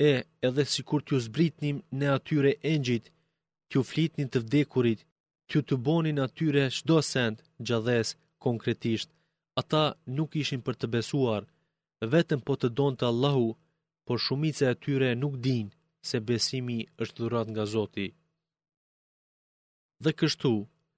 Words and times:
e 0.00 0.10
edhe 0.46 0.64
si 0.72 0.82
kur 0.88 1.02
t'ju 1.02 1.18
zbritnim 1.26 1.76
në 1.98 2.06
atyre 2.18 2.52
engjit, 2.72 3.06
t'ju 3.68 3.80
flitnin 3.90 4.28
të 4.30 4.38
vdekurit, 4.44 5.00
t'ju 5.48 5.60
të 5.68 5.74
bonin 5.86 6.18
atyre 6.26 6.64
shdo 6.78 6.96
send, 7.12 7.36
gjadhes, 7.66 8.08
konkretisht, 8.44 9.08
ata 9.60 9.82
nuk 10.16 10.30
ishin 10.42 10.60
për 10.66 10.74
të 10.78 10.86
besuar, 10.94 11.42
vetëm 12.12 12.40
po 12.46 12.54
të 12.58 12.68
donë 12.78 12.98
të 12.98 13.06
Allahu, 13.10 13.48
por 14.06 14.18
shumice 14.24 14.64
atyre 14.74 15.08
nuk 15.22 15.34
din 15.46 15.66
se 16.08 16.16
besimi 16.28 16.78
është 17.02 17.18
dhurat 17.20 17.48
nga 17.52 17.64
Zoti. 17.74 18.08
Dhe 20.04 20.12
kështu, 20.18 20.54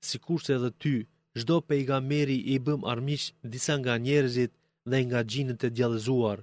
si 0.06 0.16
kur 0.24 0.40
se 0.44 0.52
edhe 0.58 0.70
ty, 0.82 0.96
shdo 1.38 1.56
pe 1.66 1.74
i 1.80 1.84
ga 1.90 1.98
meri 2.12 2.38
i 2.54 2.60
bëm 2.66 2.82
armish 2.92 3.26
disa 3.52 3.74
nga 3.80 3.94
njerëzit 4.06 4.52
dhe 4.90 4.98
nga 5.08 5.20
gjinët 5.30 5.62
e 5.66 5.70
djadhezuar, 5.76 6.38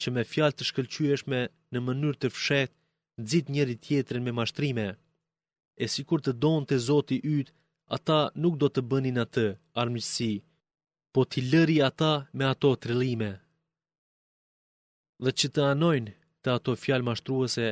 që 0.00 0.08
me 0.14 0.22
fjal 0.32 0.52
të 0.54 0.62
shkëllqyeshme 0.68 1.40
në 1.76 1.80
mënyrë 1.86 2.16
të 2.22 2.28
fshet, 2.36 2.72
nxit 3.22 3.46
njëri 3.54 3.76
tjetrin 3.84 4.24
me 4.26 4.32
mashtrime. 4.38 4.86
E 5.82 5.84
sikur 5.94 6.20
të 6.22 6.32
donte 6.44 6.76
Zoti 6.88 7.18
yt, 7.38 7.48
ata 7.96 8.18
nuk 8.42 8.54
do 8.62 8.68
të 8.72 8.82
bënin 8.90 9.18
atë 9.24 9.46
armiqësi, 9.82 10.32
po 11.12 11.20
ti 11.30 11.40
lëri 11.52 11.78
ata 11.88 12.12
me 12.36 12.44
ato 12.52 12.70
trillime. 12.82 13.30
Dhe 15.24 15.30
që 15.38 15.46
të 15.54 15.62
anojnë 15.74 16.12
të 16.42 16.48
ato 16.56 16.72
fjalë 16.82 17.06
mashtruese, 17.08 17.66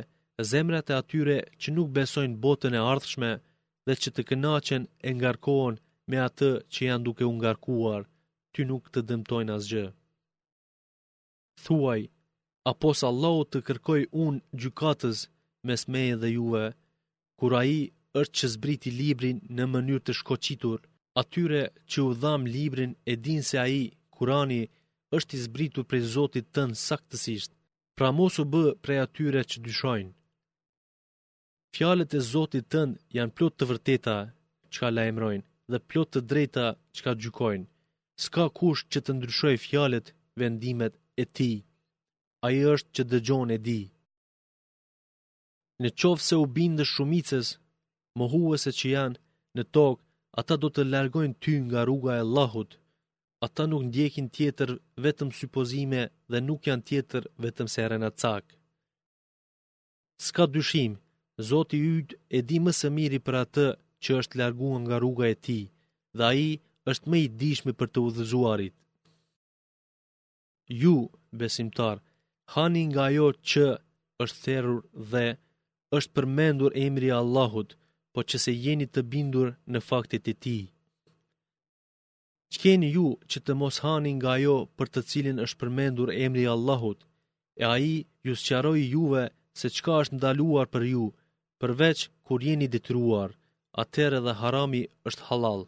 zemrat 0.51 0.87
e 0.91 0.97
atyre 1.01 1.37
që 1.61 1.69
nuk 1.75 1.87
besojnë 1.97 2.39
botën 2.43 2.77
e 2.77 2.81
ardhshme 2.93 3.31
dhe 3.87 3.93
që 4.01 4.09
të 4.13 4.21
kënaqen 4.29 4.83
e 5.07 5.09
ngarkohen 5.19 5.75
me 6.09 6.17
atë 6.27 6.49
që 6.73 6.81
janë 6.89 7.05
duke 7.07 7.23
u 7.31 7.33
ngarkuar, 7.39 8.01
ty 8.53 8.61
nuk 8.69 8.83
të 8.91 8.99
dëmtojnë 9.09 9.53
asgjë. 9.57 9.85
Thuaj, 11.63 12.01
apo 12.63 12.91
sa 12.99 13.07
Allahu 13.11 13.43
të 13.51 13.59
kërkoj 13.67 14.01
unë 14.25 14.41
gjukatës 14.61 15.19
mes 15.67 15.81
me 15.93 16.01
e 16.13 16.19
dhe 16.21 16.29
juve, 16.37 16.65
a 17.59 17.63
i 17.65 17.79
është 18.21 18.35
që 18.39 18.45
zbriti 18.55 18.89
librin 19.01 19.37
në 19.57 19.63
mënyrë 19.73 20.01
të 20.05 20.13
shkoqitur, 20.19 20.79
atyre 21.21 21.61
që 21.91 21.97
u 22.07 22.11
dham 22.23 22.41
librin 22.55 22.91
e 23.11 23.13
din 23.25 23.41
se 23.49 23.57
a 23.65 23.67
i, 23.81 23.83
kurani, 24.15 24.63
është 25.17 25.33
i 25.37 25.43
zbritu 25.45 25.79
prej 25.89 26.03
Zotit 26.15 26.45
tënë 26.55 26.77
saktësisht, 26.87 27.51
pra 27.97 28.09
mos 28.17 28.35
u 28.43 28.45
bë 28.53 28.63
prej 28.83 28.99
atyre 29.05 29.41
që 29.49 29.57
dyshojnë. 29.65 30.11
Fjalet 31.75 32.11
e 32.19 32.21
Zotit 32.33 32.65
tënë 32.73 32.99
janë 33.17 33.35
plot 33.37 33.53
të 33.57 33.65
vërteta 33.69 34.17
që 34.71 34.77
ka 34.81 34.89
lajmërojnë 34.97 35.45
dhe 35.71 35.79
plot 35.89 36.09
të 36.13 36.19
drejta 36.29 36.65
që 36.95 37.01
ka 37.05 37.13
gjukojnë. 37.21 37.67
Ska 38.25 38.43
kush 38.57 38.83
që 38.91 38.99
të 39.01 39.11
ndryshoj 39.15 39.55
fjalet 39.67 40.13
vendimet 40.41 40.93
e 41.23 41.25
ti 41.35 41.51
a 42.45 42.49
i 42.57 42.61
është 42.73 42.91
që 42.95 43.03
dëgjon 43.11 43.49
e 43.55 43.57
di. 43.67 43.81
Në 45.81 45.89
qovë 45.99 46.23
se 46.27 46.35
u 46.43 46.45
bindë 46.57 46.85
shumicës, 46.91 47.47
më 48.17 48.27
se 48.63 48.71
që 48.79 48.85
janë 48.95 49.19
në 49.57 49.63
tokë, 49.75 50.01
ata 50.41 50.53
do 50.61 50.67
të 50.71 50.81
largojnë 50.93 51.39
ty 51.43 51.53
nga 51.65 51.81
rruga 51.87 52.11
e 52.17 52.23
Allahut, 52.25 52.71
ata 53.47 53.63
nuk 53.69 53.83
ndjekin 53.89 54.27
tjetër 54.35 54.69
vetëm 55.05 55.29
supozime 55.39 56.01
dhe 56.31 56.37
nuk 56.47 56.61
janë 56.69 56.85
tjetër 56.89 57.23
vetëm 57.43 57.67
se 57.73 57.81
rena 57.89 58.09
cak. 58.21 58.45
Ska 60.27 60.43
dyshim, 60.53 60.93
Zoti 61.49 61.77
ytë 61.97 62.15
e 62.37 62.39
di 62.49 62.57
më 62.65 62.71
së 62.79 62.87
miri 62.97 63.19
për 63.27 63.35
atë 63.43 63.65
që 64.03 64.11
është 64.19 64.37
larguar 64.41 64.79
nga 64.83 64.95
rruga 65.01 65.25
e 65.33 65.35
ti, 65.45 65.61
dhe 66.17 66.23
a 66.29 66.33
i 66.47 66.49
është 66.91 67.07
më 67.11 67.17
i 67.25 67.27
dishme 67.41 67.71
për 67.79 67.87
të 67.91 67.99
udhëzuarit. 68.07 68.75
Ju, 70.81 70.95
besimtarë, 71.39 72.01
hani 72.53 72.81
nga 72.91 73.05
jo 73.17 73.27
që 73.49 73.65
është 74.23 74.39
therur 74.45 74.79
dhe 75.11 75.25
është 75.97 76.13
përmendur 76.15 76.71
emri 76.85 77.09
Allahut, 77.21 77.69
po 78.13 78.19
që 78.29 78.37
se 78.43 78.51
jeni 78.65 78.87
të 78.91 79.01
bindur 79.13 79.49
në 79.73 79.79
faktet 79.89 80.25
e 80.31 80.33
ti. 80.43 80.59
Qkeni 82.53 82.89
ju 82.97 83.07
që 83.29 83.37
të 83.45 83.53
mos 83.61 83.75
hani 83.83 84.11
nga 84.19 84.33
jo 84.45 84.55
për 84.77 84.87
të 84.93 85.01
cilin 85.09 85.37
është 85.45 85.59
përmendur 85.61 86.09
emri 86.25 86.43
Allahut, 86.55 86.99
e 87.61 87.63
aji 87.75 87.97
ju 88.27 88.33
qaroj 88.45 88.79
juve 88.95 89.23
se 89.59 89.67
qka 89.75 89.93
është 90.01 90.15
ndaluar 90.17 90.67
për 90.73 90.83
ju, 90.93 91.05
përveç 91.61 91.99
kur 92.25 92.39
jeni 92.47 92.67
detruar, 92.75 93.29
atere 93.83 94.19
dhe 94.25 94.33
harami 94.41 94.81
është 95.07 95.23
halal. 95.29 95.61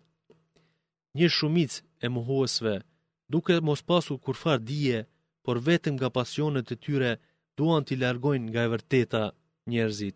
Një 1.17 1.27
shumic 1.37 1.73
e 2.03 2.07
muhuesve, 2.15 2.75
duke 3.33 3.53
mos 3.67 3.81
pasur 3.89 4.17
kur 4.25 4.35
far 4.43 4.59
dije, 4.71 4.99
por 5.45 5.57
vetëm 5.69 5.93
nga 5.97 6.09
pasionet 6.17 6.67
e 6.75 6.77
tyre 6.85 7.11
duan 7.57 7.83
t'i 7.85 7.95
largojnë 8.03 8.47
nga 8.49 8.61
e 8.65 8.71
vërteta 8.73 9.23
njerëzit. 9.71 10.15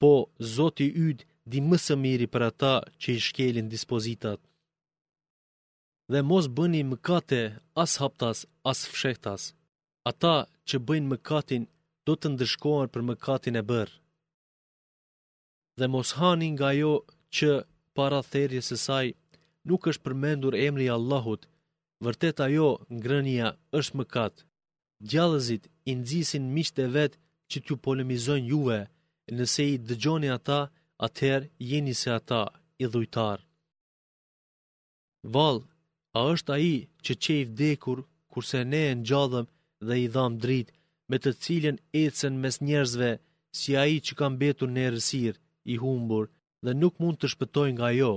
Po, 0.00 0.12
Zoti 0.54 0.88
yt 1.08 1.20
di 1.50 1.58
më 1.68 1.76
së 1.84 1.94
miri 2.04 2.26
për 2.34 2.42
ata 2.50 2.74
që 3.00 3.08
i 3.16 3.20
shkelin 3.26 3.72
dispozitat. 3.74 4.40
Dhe 6.12 6.20
mos 6.30 6.46
bëni 6.56 6.82
mëkate 6.92 7.42
as 7.82 7.92
haptas 8.00 8.38
as 8.70 8.80
fshehtas. 8.92 9.42
Ata 10.10 10.36
që 10.68 10.76
bëjnë 10.86 11.10
mëkatin 11.12 11.62
do 12.06 12.12
të 12.16 12.26
ndëshkohen 12.32 12.88
për 12.94 13.02
mëkatin 13.10 13.56
e 13.60 13.62
bër. 13.72 13.88
Dhe 15.78 15.86
mos 15.94 16.08
hanin 16.18 16.52
nga 16.54 16.66
ajo 16.72 16.94
që 17.36 17.50
para 17.96 18.20
therrjes 18.32 18.66
së 18.70 18.76
saj 18.86 19.06
nuk 19.68 19.82
është 19.90 20.04
përmendur 20.06 20.54
emri 20.66 20.84
i 20.86 20.94
Allahut, 20.98 21.42
vërtet 22.06 22.40
ajo 22.46 22.68
ngrënia 22.98 23.48
është 23.78 23.96
mëkat. 24.00 24.34
Gjallëzit 25.10 25.64
i 25.90 25.92
nxisin 26.00 26.44
miqtë 26.56 26.80
e 26.86 26.90
vet 26.96 27.12
që 27.50 27.58
t'ju 27.62 27.74
polemizojnë 27.84 28.50
juve, 28.52 28.80
nëse 29.36 29.64
i 29.74 29.82
dëgjoni 29.88 30.28
ata, 30.38 30.60
atëherë 31.06 31.50
jeni 31.70 31.94
se 32.00 32.08
ata 32.18 32.42
i 32.82 32.86
dhujtar. 32.92 33.38
Val, 35.34 35.58
a 36.16 36.20
është 36.32 36.52
ai 36.58 36.72
që 37.04 37.12
çej 37.22 37.40
i 37.42 37.48
vdekur 37.50 37.98
kurse 38.32 38.60
ne 38.72 38.82
e 38.90 38.94
ngjallëm 39.00 39.46
dhe 39.86 39.94
i 40.04 40.06
dham 40.14 40.32
dritë 40.42 40.74
me 41.08 41.16
të 41.20 41.30
cilën 41.42 41.76
ecën 42.02 42.34
mes 42.42 42.56
njerëzve 42.68 43.10
si 43.58 43.70
ai 43.82 43.94
që 44.06 44.12
ka 44.18 44.26
mbetur 44.32 44.68
në 44.72 44.80
errësirë, 44.88 45.40
i 45.72 45.74
humbur 45.82 46.24
dhe 46.64 46.72
nuk 46.80 46.94
mund 47.00 47.16
të 47.18 47.26
shpëtojë 47.32 47.72
nga 47.74 47.86
ajo. 47.92 48.14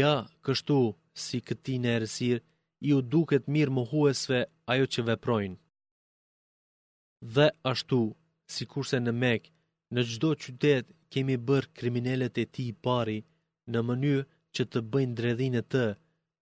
Ja, 0.00 0.14
kështu 0.44 0.78
si 1.24 1.38
këtë 1.48 1.74
në 1.82 1.88
errësirë 1.96 2.40
i 2.88 2.90
u 2.98 3.00
duket 3.12 3.44
mirë 3.54 3.70
mohuesve 3.78 4.40
ajo 4.72 4.86
që 4.94 5.04
veprojnë. 5.08 5.56
Dhe 7.34 7.46
ashtu, 7.72 7.98
si 8.52 8.64
kurse 8.72 8.98
në 9.02 9.12
mekë, 9.22 9.52
në 9.94 10.00
gjdo 10.10 10.30
qytet 10.42 10.86
kemi 11.12 11.36
bërë 11.48 11.70
kriminellet 11.78 12.40
e 12.42 12.44
ti 12.54 12.66
i 12.72 12.78
pari, 12.86 13.18
në 13.72 13.80
mënyrë 13.88 14.26
që 14.56 14.62
të 14.72 14.80
bëjnë 14.92 15.16
dredhin 15.20 15.56
e 15.60 15.64
të, 15.72 15.84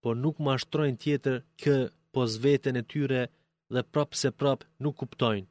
por 0.03 0.17
nuk 0.25 0.41
ma 0.45 0.57
ashtrojnë 0.57 1.01
tjetër 1.03 1.37
kë 1.63 1.77
po 2.13 2.21
zveten 2.35 2.81
e 2.81 2.87
tyre 2.93 3.23
dhe 3.75 3.81
prapë 3.93 4.21
se 4.23 4.31
prapë 4.41 4.69
nuk 4.83 4.97
kuptojnë. 5.01 5.49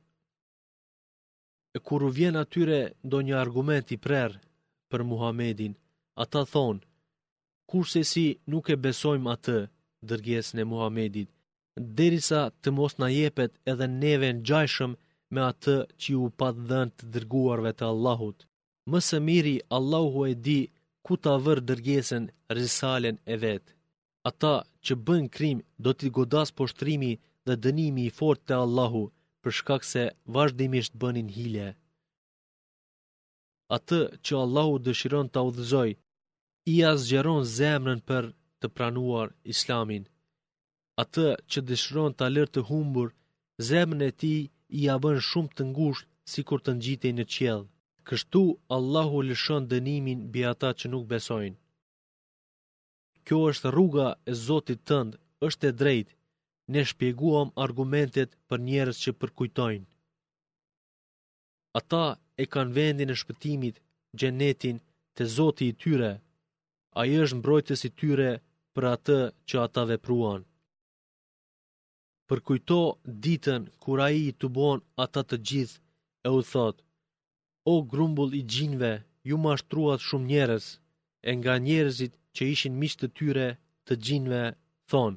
E 1.76 1.78
kur 1.86 2.02
u 2.08 2.10
vjen 2.18 2.36
atyre 2.44 2.80
do 3.12 3.18
një 3.28 3.36
argument 3.44 3.88
i 3.96 4.02
prerë 4.06 4.40
për 4.90 5.02
Muhamedin, 5.10 5.74
ata 6.24 6.42
thonë, 6.54 6.82
kurse 7.70 8.02
si 8.14 8.26
nuk 8.54 8.66
e 8.74 8.80
besojmë 8.86 9.30
atë, 9.36 9.60
dërgjes 10.08 10.50
në 10.58 10.64
Muhamedit, 10.72 11.30
derisa 12.00 12.42
të 12.62 12.72
mos 12.78 12.96
na 13.02 13.08
jepet 13.12 13.54
edhe 13.72 13.88
neve 13.94 14.30
në 14.36 14.44
gjajshëm 14.50 14.94
me 15.36 15.42
atë 15.52 15.76
që 16.02 16.14
u 16.26 16.30
pat 16.42 16.58
dhen 16.72 16.94
të 16.98 17.10
dërguarve 17.16 17.74
të 17.80 17.88
Allahut. 17.92 18.46
Mësë 18.92 19.20
miri, 19.28 19.58
Allahu 19.78 20.26
e 20.32 20.36
di 20.48 20.60
ku 21.06 21.18
ta 21.22 21.36
avër 21.40 21.60
dërgjesën 21.70 22.24
rrisalen 22.56 23.20
e 23.34 23.36
vetë. 23.44 23.72
Ata 24.30 24.56
që 24.86 24.94
bën 25.08 25.26
krim 25.36 25.60
do 25.84 25.94
t'i 25.98 26.10
godas 26.18 26.50
poshtrimi 26.58 27.14
dhe 27.46 27.54
dënimi 27.64 28.04
i 28.10 28.16
fort 28.20 28.40
të 28.46 28.58
Allahu 28.66 29.04
për 29.42 29.52
shkak 29.58 29.84
se 29.94 30.04
vazhdimisht 30.36 30.94
bënin 31.02 31.30
hile. 31.36 31.68
Ata 33.78 34.00
që 34.26 34.34
Allahu 34.46 34.76
dëshiron 34.86 35.28
t'a 35.34 35.42
udhëzoj, 35.50 35.90
i 36.74 36.76
asgjeron 36.92 37.42
zemrën 37.58 38.00
për 38.10 38.24
të 38.62 38.68
pranuar 38.78 39.32
islamin. 39.54 40.04
të 41.14 41.28
që 41.52 41.60
dëshiron 41.70 42.12
ta 42.20 42.26
lërë 42.36 42.52
të 42.54 42.62
humbur, 42.70 43.10
zemën 43.70 44.02
e 44.10 44.12
tij 44.22 44.40
i 44.48 44.50
ia 44.86 44.96
bën 45.04 45.20
shumë 45.30 45.54
të 45.58 45.64
ngushtë 45.72 46.08
sikur 46.34 46.60
të 46.64 46.72
ngjitej 46.80 47.14
në 47.16 47.26
qiell. 47.34 47.64
Kështu 48.08 48.42
Allahu 48.76 49.18
lëshon 49.30 49.64
dënimin 49.72 50.20
bi 50.32 50.42
ata 50.54 50.70
që 50.80 50.86
nuk 50.92 51.06
besojnë. 51.12 51.58
Kjo 53.26 53.38
është 53.52 53.70
rruga 53.76 54.08
e 54.32 54.34
Zotit 54.48 54.82
tënd, 54.90 55.12
është 55.48 55.64
e 55.70 55.76
drejtë. 55.82 56.14
Ne 56.74 56.82
shpjeguam 56.90 57.50
argumentet 57.66 58.30
për 58.48 58.60
njerëz 58.68 58.98
që 59.04 59.12
përkujtojnë. 59.20 59.88
Ata 61.80 62.06
e 62.42 62.44
kanë 62.54 62.74
vendin 62.78 63.14
e 63.14 63.20
shpëtimit, 63.22 63.76
xhenetin 64.20 64.76
të 65.16 65.22
Zotit 65.36 65.68
i 65.72 65.78
tyre. 65.82 66.12
Ai 67.00 67.10
është 67.24 67.38
mbrojtës 67.40 67.82
i 67.88 67.96
tyre, 68.00 68.32
për 68.80 68.86
atë 68.96 69.18
që 69.52 69.58
ata 69.68 69.82
vepruan. 69.92 70.44
Përkujto 72.30 72.78
ditën 73.26 73.64
kur 73.84 74.00
ai 74.06 74.16
i 74.26 74.36
tubon 74.42 74.78
ata 75.06 75.22
të 75.28 75.38
gjithë 75.48 75.80
e 76.28 76.30
u 76.38 76.42
thot: 76.52 76.78
O 77.72 77.74
grumbull 77.92 78.32
i 78.40 78.44
gjinve, 78.54 78.94
ju 79.30 79.36
ma 79.44 79.54
shtruat 79.62 80.06
shumë 80.08 80.30
njerëz, 80.32 80.66
e 81.30 81.32
nga 81.40 81.54
njerëzit 81.68 82.14
që 82.36 82.42
ishin 82.54 82.78
miq 82.82 82.94
të 83.02 83.08
tyre 83.18 83.48
të 83.86 83.94
gjinve 84.06 84.44
thon: 84.90 85.14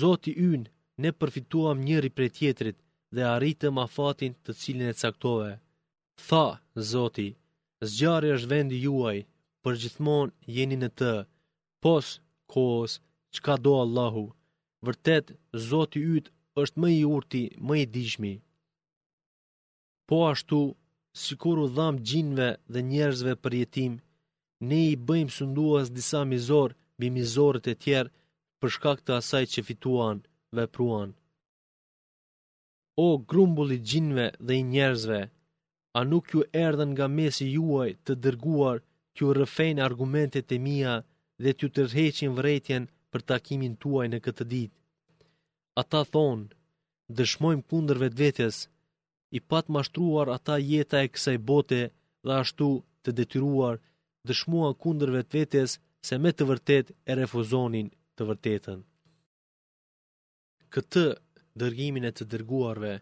Zoti 0.00 0.32
ynë, 0.50 0.68
ne 1.02 1.10
përfituam 1.20 1.78
njëri 1.88 2.10
për 2.16 2.26
tjetrit 2.36 2.78
dhe 3.14 3.22
arritëm 3.34 3.76
afatin 3.86 4.32
të 4.44 4.50
cilin 4.60 4.90
e 4.92 4.98
caktove. 5.02 5.50
Tha, 6.26 6.44
Zoti, 6.92 7.28
zgjarri 7.88 8.34
është 8.36 8.50
vendi 8.52 8.82
juaj, 8.84 9.18
për 9.62 9.72
gjithmon 9.82 10.28
jeni 10.56 10.76
në 10.82 10.90
të, 10.98 11.12
pos 11.84 12.06
kohës, 12.54 12.92
qka 13.36 13.54
do 13.64 13.72
Allahu, 13.84 14.24
vërtet, 14.86 15.26
Zoti 15.70 16.00
ytë 16.18 16.32
është 16.62 16.80
më 16.82 16.88
i 17.00 17.04
urti, 17.16 17.44
më 17.66 17.74
i 17.82 17.84
dishmi. 17.96 18.34
Po 20.08 20.16
ashtu, 20.32 20.60
si 21.22 21.32
kur 21.40 21.58
u 21.64 21.66
dham 21.78 21.96
gjinve 22.08 22.48
dhe 22.72 22.80
njerëzve 22.90 23.34
për 23.42 23.52
jetim, 23.60 23.92
ne 24.68 24.78
i 24.92 24.98
bëjmë 25.08 25.34
sunduas 25.38 25.86
disa 25.98 26.20
mizor, 26.32 26.70
bi 26.98 27.06
mizorët 27.16 27.66
e 27.72 27.74
tjerë, 27.84 28.10
për 28.60 28.68
shkak 28.74 28.98
të 29.02 29.12
asaj 29.20 29.44
që 29.52 29.60
fituan, 29.68 30.18
vepruan. 30.56 31.10
O 33.04 33.06
grumbulli 33.30 33.78
gjinve 33.88 34.26
dhe 34.46 34.54
i 34.60 34.66
njerëzve, 34.72 35.22
a 35.98 36.00
nuk 36.10 36.24
ju 36.32 36.40
erdhen 36.66 36.90
nga 36.94 37.06
mesi 37.18 37.46
juaj 37.56 37.90
të 38.04 38.12
dërguar, 38.22 38.78
kjo 39.16 39.26
rëfejnë 39.38 39.82
argumentet 39.88 40.48
e 40.56 40.58
mija 40.66 40.94
dhe 41.42 41.50
t'ju 41.56 41.68
tërheqin 41.76 42.32
vëretjen 42.38 42.82
për 43.12 43.20
takimin 43.30 43.74
tuaj 43.82 44.06
në 44.10 44.18
këtë 44.24 44.44
dit. 44.52 44.72
Ata 45.82 46.00
thonë, 46.12 46.50
dëshmojmë 47.18 47.66
kundër 47.70 47.98
vetë 48.02 48.20
vetës, 48.22 48.56
i 49.36 49.38
pat 49.50 49.66
mashtruar 49.76 50.28
ata 50.36 50.54
jeta 50.70 50.98
e 51.04 51.10
kësaj 51.14 51.38
bote 51.50 51.80
dhe 52.26 52.32
ashtu 52.42 52.68
të 53.04 53.10
detyruar, 53.18 53.76
dëshmoa 54.28 54.70
kundër 54.82 55.10
vetë 55.16 55.32
vetës 55.38 55.70
se 56.06 56.14
me 56.22 56.30
të 56.34 56.44
vërtet 56.50 56.86
e 57.10 57.12
refuzonin 57.20 57.88
të 58.16 58.22
vërtetën. 58.30 58.78
Këtë 60.74 61.04
dërgimin 61.60 62.04
e 62.10 62.12
të 62.18 62.24
dërguarve, 62.32 62.92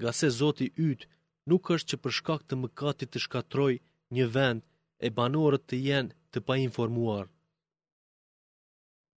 nga 0.00 0.10
se 0.18 0.28
zoti 0.40 0.66
ytë 0.88 1.06
nuk 1.50 1.64
është 1.74 1.88
që 1.90 2.00
përshkak 2.04 2.40
të 2.46 2.54
mëkatit 2.62 3.08
të 3.12 3.18
shkatroj 3.24 3.72
një 4.16 4.24
vend 4.36 4.60
e 5.06 5.08
banorët 5.18 5.64
të 5.68 5.76
jenë 5.88 6.12
të 6.32 6.38
pa 6.46 6.54
informuar 6.68 7.24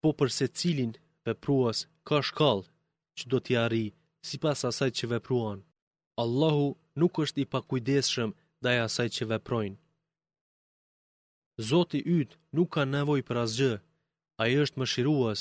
po 0.07 0.13
për 0.19 0.30
se 0.38 0.45
cilin 0.59 0.92
vepruas 1.27 1.77
ka 2.07 2.18
shkall 2.27 2.62
që 3.18 3.24
do 3.31 3.38
t'i 3.44 3.54
arri 3.65 3.88
si 4.27 4.36
pas 4.44 4.59
asaj 4.69 4.89
që 4.98 5.06
vepruan. 5.13 5.59
Allahu 6.24 6.68
nuk 7.01 7.13
është 7.24 7.42
i 7.44 7.50
pakujdeshëm 7.56 8.30
daj 8.63 8.77
asaj 8.88 9.07
që 9.15 9.24
veprojnë. 9.33 9.77
Zoti 11.69 12.00
ytë 12.19 12.36
nuk 12.56 12.69
ka 12.75 12.83
nevoj 12.95 13.21
për 13.27 13.38
asgjë, 13.44 13.75
a 14.42 14.44
i 14.51 14.54
është 14.63 14.77
më 14.80 14.86
shiruas, 14.94 15.39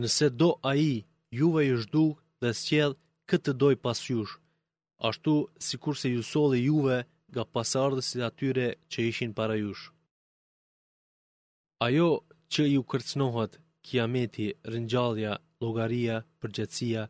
nëse 0.00 0.26
do 0.40 0.50
a 0.70 0.72
i, 0.92 0.94
juve 1.40 1.60
i 1.72 1.74
shdu 1.82 2.04
dhe 2.40 2.50
s'jedh 2.60 2.96
këtë 3.30 3.52
doj 3.60 3.74
pas 3.84 3.98
jush, 4.10 4.34
ashtu 5.08 5.34
si 5.64 5.74
kurse 5.82 6.06
ju 6.14 6.22
soli 6.32 6.60
juve 6.68 6.98
nga 7.32 7.42
pasardhësit 7.54 8.22
atyre 8.28 8.68
që 8.90 8.98
ishin 9.10 9.30
para 9.38 9.56
jush. 9.64 9.84
Ajo 11.86 12.10
që 12.52 12.62
ju 12.74 12.82
kërcnohat 12.90 13.52
kiameti, 13.88 14.46
rëngjallja, 14.72 15.32
logaria, 15.64 16.14
përgjëtsia, 16.40 17.02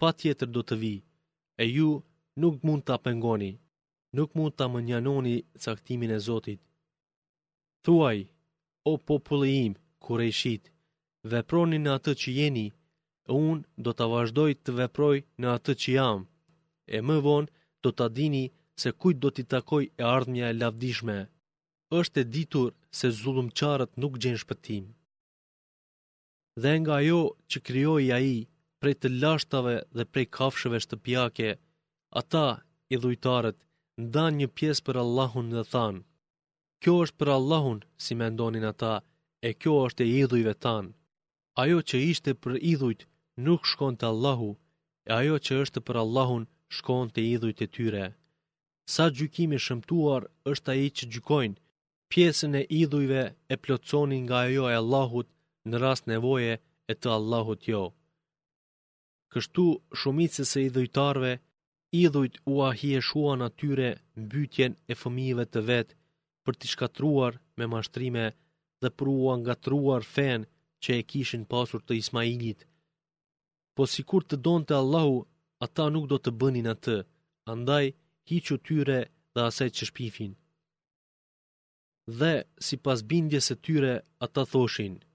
pa 0.00 0.08
tjetër 0.20 0.48
do 0.56 0.62
të 0.68 0.74
vi, 0.82 0.94
e 1.62 1.64
ju 1.76 1.88
nuk 2.42 2.56
mund 2.66 2.82
të 2.86 2.94
apengoni, 2.98 3.50
nuk 4.16 4.30
mund 4.38 4.54
të 4.56 4.64
mënjanoni 4.74 5.34
caktimin 5.64 6.12
e 6.16 6.18
Zotit. 6.26 6.60
Thuaj, 7.84 8.18
o 8.90 8.92
populli 9.08 9.50
im, 9.66 9.72
kure 10.04 10.26
ishit, 10.34 10.62
veproni 11.32 11.78
në 11.82 11.90
atë 11.98 12.12
që 12.20 12.28
jeni, 12.38 12.66
unë 13.46 13.66
do 13.84 13.90
të 13.96 14.06
vazhdoj 14.12 14.50
të 14.64 14.70
veproj 14.80 15.18
në 15.40 15.46
atë 15.56 15.72
që 15.82 15.88
jam, 15.98 16.18
e 16.96 16.98
më 17.06 17.16
vonë 17.26 17.50
do 17.84 17.88
të 17.92 18.02
adini 18.08 18.44
se 18.82 18.90
kujt 19.00 19.18
do 19.24 19.28
t'i 19.34 19.44
takoj 19.54 19.84
e 20.00 20.08
ardhmja 20.14 20.46
e 20.52 20.56
lavdishme. 20.62 21.18
është 22.00 22.16
e 22.22 22.24
ditur 22.34 22.68
se 22.98 23.06
zulumqarët 23.20 23.92
nuk 24.02 24.12
gjenë 24.22 24.40
shpëtimë 24.42 24.90
dhe 26.62 26.72
nga 26.80 26.92
ajo 27.00 27.20
që 27.50 27.58
krijoi 27.66 28.06
ai 28.18 28.32
prej 28.80 28.94
të 29.00 29.08
lashtave 29.22 29.74
dhe 29.96 30.04
prej 30.12 30.26
kafshëve 30.36 30.78
shtëpiake, 30.84 31.50
ata 32.20 32.44
i 32.94 32.96
dhujtarët 33.02 33.58
ndan 34.04 34.32
një 34.40 34.48
pjesë 34.58 34.84
për 34.88 34.96
Allahun 35.04 35.46
dhe 35.56 35.62
than: 35.72 35.96
Kjo 36.82 36.94
është 37.04 37.18
për 37.22 37.30
Allahun, 37.36 37.78
si 38.04 38.12
mendonin 38.22 38.66
ata, 38.72 38.92
e 39.48 39.50
kjo 39.60 39.74
është 39.86 40.02
e 40.06 40.10
idhujve 40.22 40.54
tan. 40.64 40.86
Ajo 41.62 41.78
që 41.88 41.96
ishte 42.12 42.30
për 42.42 42.52
idhujt 42.72 43.00
nuk 43.46 43.68
shkon 43.70 43.94
te 44.00 44.06
Allahu, 44.12 44.50
e 45.08 45.10
ajo 45.20 45.36
që 45.46 45.52
është 45.64 45.80
për 45.86 45.96
Allahun 46.04 46.44
shkon 46.76 47.08
te 47.14 47.20
idhujt 47.34 47.58
e 47.66 47.70
tyre. 47.76 48.04
Sa 48.94 49.04
gjykimi 49.16 49.58
shëmtuar 49.66 50.22
është 50.52 50.70
ai 50.74 50.84
që 50.98 51.10
gjykojnë 51.12 51.60
pjesën 52.12 52.52
e 52.60 52.66
idhujve 52.82 53.22
e 53.52 53.60
plotsonin 53.64 54.22
nga 54.26 54.36
ajo 54.48 54.64
e 54.72 54.76
Allahut 54.82 55.28
në 55.68 55.78
rast 55.82 56.06
nevoje 56.08 56.52
e 56.88 56.94
të 56.94 57.10
Allahut 57.18 57.66
jo. 57.68 57.82
Kështu 59.32 59.64
shumicës 60.02 60.56
e 60.60 60.64
idhujtarve, 60.68 61.32
idhujt 62.00 62.40
u 62.50 62.60
ahie 62.68 63.00
shua 63.10 63.34
në 63.38 63.48
tyre 63.60 63.90
mbytjen 64.24 64.72
e 64.92 64.96
fëmive 65.00 65.44
të 65.52 65.62
vetë 65.68 65.96
për 66.44 66.58
t'i 66.58 66.70
shkatruar 66.72 67.38
me 67.58 67.68
mashtrime 67.74 68.24
dhe 68.82 68.90
për 68.98 69.06
u 69.12 69.18
angatruar 69.36 70.02
fen 70.14 70.40
që 70.82 70.90
e 71.00 71.06
kishin 71.10 71.44
pasur 71.52 71.82
të 71.84 71.98
Ismailit. 72.02 72.66
Po 73.76 73.86
si 73.92 74.02
kur 74.10 74.24
të 74.24 74.36
donë 74.46 74.66
të 74.68 74.76
Allahu, 74.80 75.18
ata 75.66 75.86
nuk 75.94 76.06
do 76.10 76.18
të 76.20 76.32
bënin 76.40 76.68
atë, 76.74 76.96
andaj 77.52 77.86
hiqë 78.30 78.56
tyre 78.68 78.98
dhe 79.34 79.46
aset 79.50 79.72
që 79.78 79.84
shpifin. 79.90 80.32
Dhe 82.20 82.34
si 82.66 82.76
pas 82.84 83.04
bindjes 83.10 83.46
e 83.54 83.56
tyre, 83.68 83.94
ata 84.26 84.42
thoshin– 84.54 84.96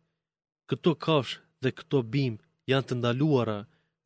këto 0.72 0.92
kafsh 1.06 1.34
dhe 1.64 1.70
këto 1.80 2.00
bim 2.14 2.36
janë 2.72 2.88
të 2.90 2.94
ndaluara, 3.00 3.58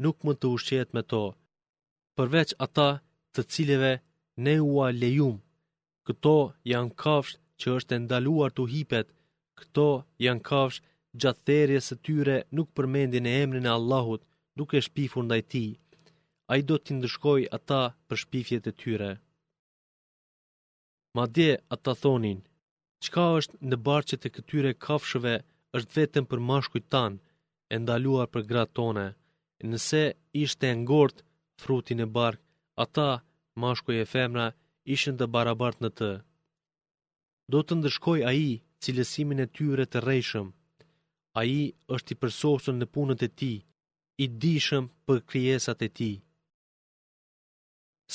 nuk 0.04 0.18
mund 0.26 0.40
të 0.42 0.50
ushqehet 0.56 0.90
me 0.98 1.02
to. 1.12 1.22
Përveç 2.18 2.50
ata 2.66 2.88
të 3.34 3.42
cileve 3.54 3.92
ne 4.46 4.54
ua 4.74 4.88
lejum, 5.02 5.38
këto 6.08 6.36
janë 6.74 6.96
kafsh 7.04 7.36
që 7.60 7.68
është 7.78 7.96
ndaluar 8.06 8.50
të 8.56 8.64
hipet, 8.74 9.08
këto 9.60 9.86
janë 10.26 10.46
kafsh 10.50 10.80
gjatë 11.22 11.44
therjes 11.48 11.86
së 11.90 11.96
tyre 12.06 12.38
nuk 12.56 12.74
përmendin 12.78 13.30
e 13.32 13.38
emrin 13.46 13.68
e 13.70 13.76
Allahut, 13.78 14.22
duke 14.58 14.84
shpifur 14.88 15.24
ndaj 15.26 15.42
ti. 15.52 15.66
A 16.52 16.52
i 16.60 16.62
do 16.70 16.76
t'i 16.84 16.92
ndëshkoj 17.00 17.42
ata 17.58 17.82
për 18.08 18.18
shpifjet 18.24 18.66
e 18.72 18.74
tyre. 18.82 19.12
Ma 21.16 21.24
dje 21.36 21.52
ata 21.76 21.92
thonin, 22.02 22.40
qka 23.04 23.24
është 23.40 23.56
në 23.70 23.78
barqet 23.88 24.22
e 24.28 24.30
këtyre 24.36 24.72
kafshëve 24.86 25.36
është 25.78 25.94
vetëm 26.00 26.26
për 26.32 26.40
mashkujt 26.50 26.86
tanë, 26.94 27.20
e 27.74 27.76
ndaluar 27.82 28.28
për 28.34 28.44
gratë 28.52 28.76
tone. 28.80 29.08
Nëse 29.72 30.02
ishte 30.44 30.66
e 30.70 30.76
ngort 30.82 31.18
frutin 31.62 32.00
e 32.06 32.08
bark, 32.18 32.40
ata, 32.84 33.10
mashkuj 33.62 33.96
e 34.04 34.06
femra, 34.14 34.48
ishën 34.96 35.18
të 35.20 35.26
barabart 35.36 35.78
në 35.84 35.90
të. 36.00 36.12
Do 37.52 37.60
të 37.64 37.74
ndërshkoj 37.80 38.20
ai 38.32 38.44
cilësimin 38.84 39.44
e 39.46 39.52
tyre 39.56 39.86
të 39.92 40.00
rejshëm. 40.08 40.48
Ai 41.42 41.54
është 41.96 42.12
i 42.16 42.20
përsosën 42.22 42.78
në 42.80 42.88
punët 42.94 43.22
e 43.28 43.30
ti, 43.40 43.54
i 44.24 44.26
dishëm 44.42 44.86
për 45.08 45.18
krijesat 45.30 45.80
e 45.88 45.90
ti. 45.98 46.12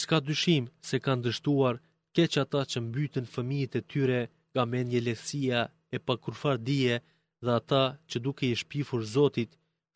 Ska 0.01 0.17
dyshim 0.29 0.65
se 0.89 0.97
kanë 1.05 1.25
dështuar 1.27 1.75
keq 2.15 2.33
ata 2.45 2.61
që 2.71 2.79
mbytin 2.87 3.27
fëmijët 3.35 3.73
e 3.81 3.83
tyre 3.91 4.21
nga 4.53 4.63
menjelesia 4.73 5.61
e 5.95 5.99
pa 6.07 6.15
kurfar 6.25 6.57
dije 6.69 6.95
dhe 7.45 7.53
ata 7.61 7.83
që 8.09 8.17
duke 8.27 8.45
i 8.51 8.59
shpifur 8.63 9.03
Zotit, 9.15 9.51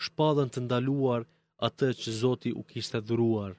shpadhen 0.05 0.49
të 0.52 0.61
ndaluar 0.64 1.23
atë 1.69 1.88
që 2.00 2.11
Zoti 2.23 2.50
u 2.61 2.62
kishte 2.71 2.99
dhuruar. 3.09 3.52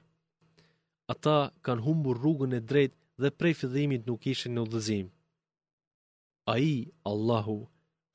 Ata 1.12 1.38
kanë 1.64 1.84
humbur 1.86 2.14
rrugën 2.20 2.52
e 2.58 2.66
drejtë 2.70 2.98
dhe 3.20 3.30
prej 3.38 3.54
fillimit 3.60 4.02
nuk 4.08 4.22
ishin 4.32 4.52
në 4.54 4.62
udhëzim. 4.66 5.06
Ai, 6.54 6.70
Allahu, 7.10 7.58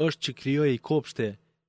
është 0.06 0.22
që 0.26 0.32
krijoi 0.40 0.72
i 0.74 0.82
kopshte 0.90 1.28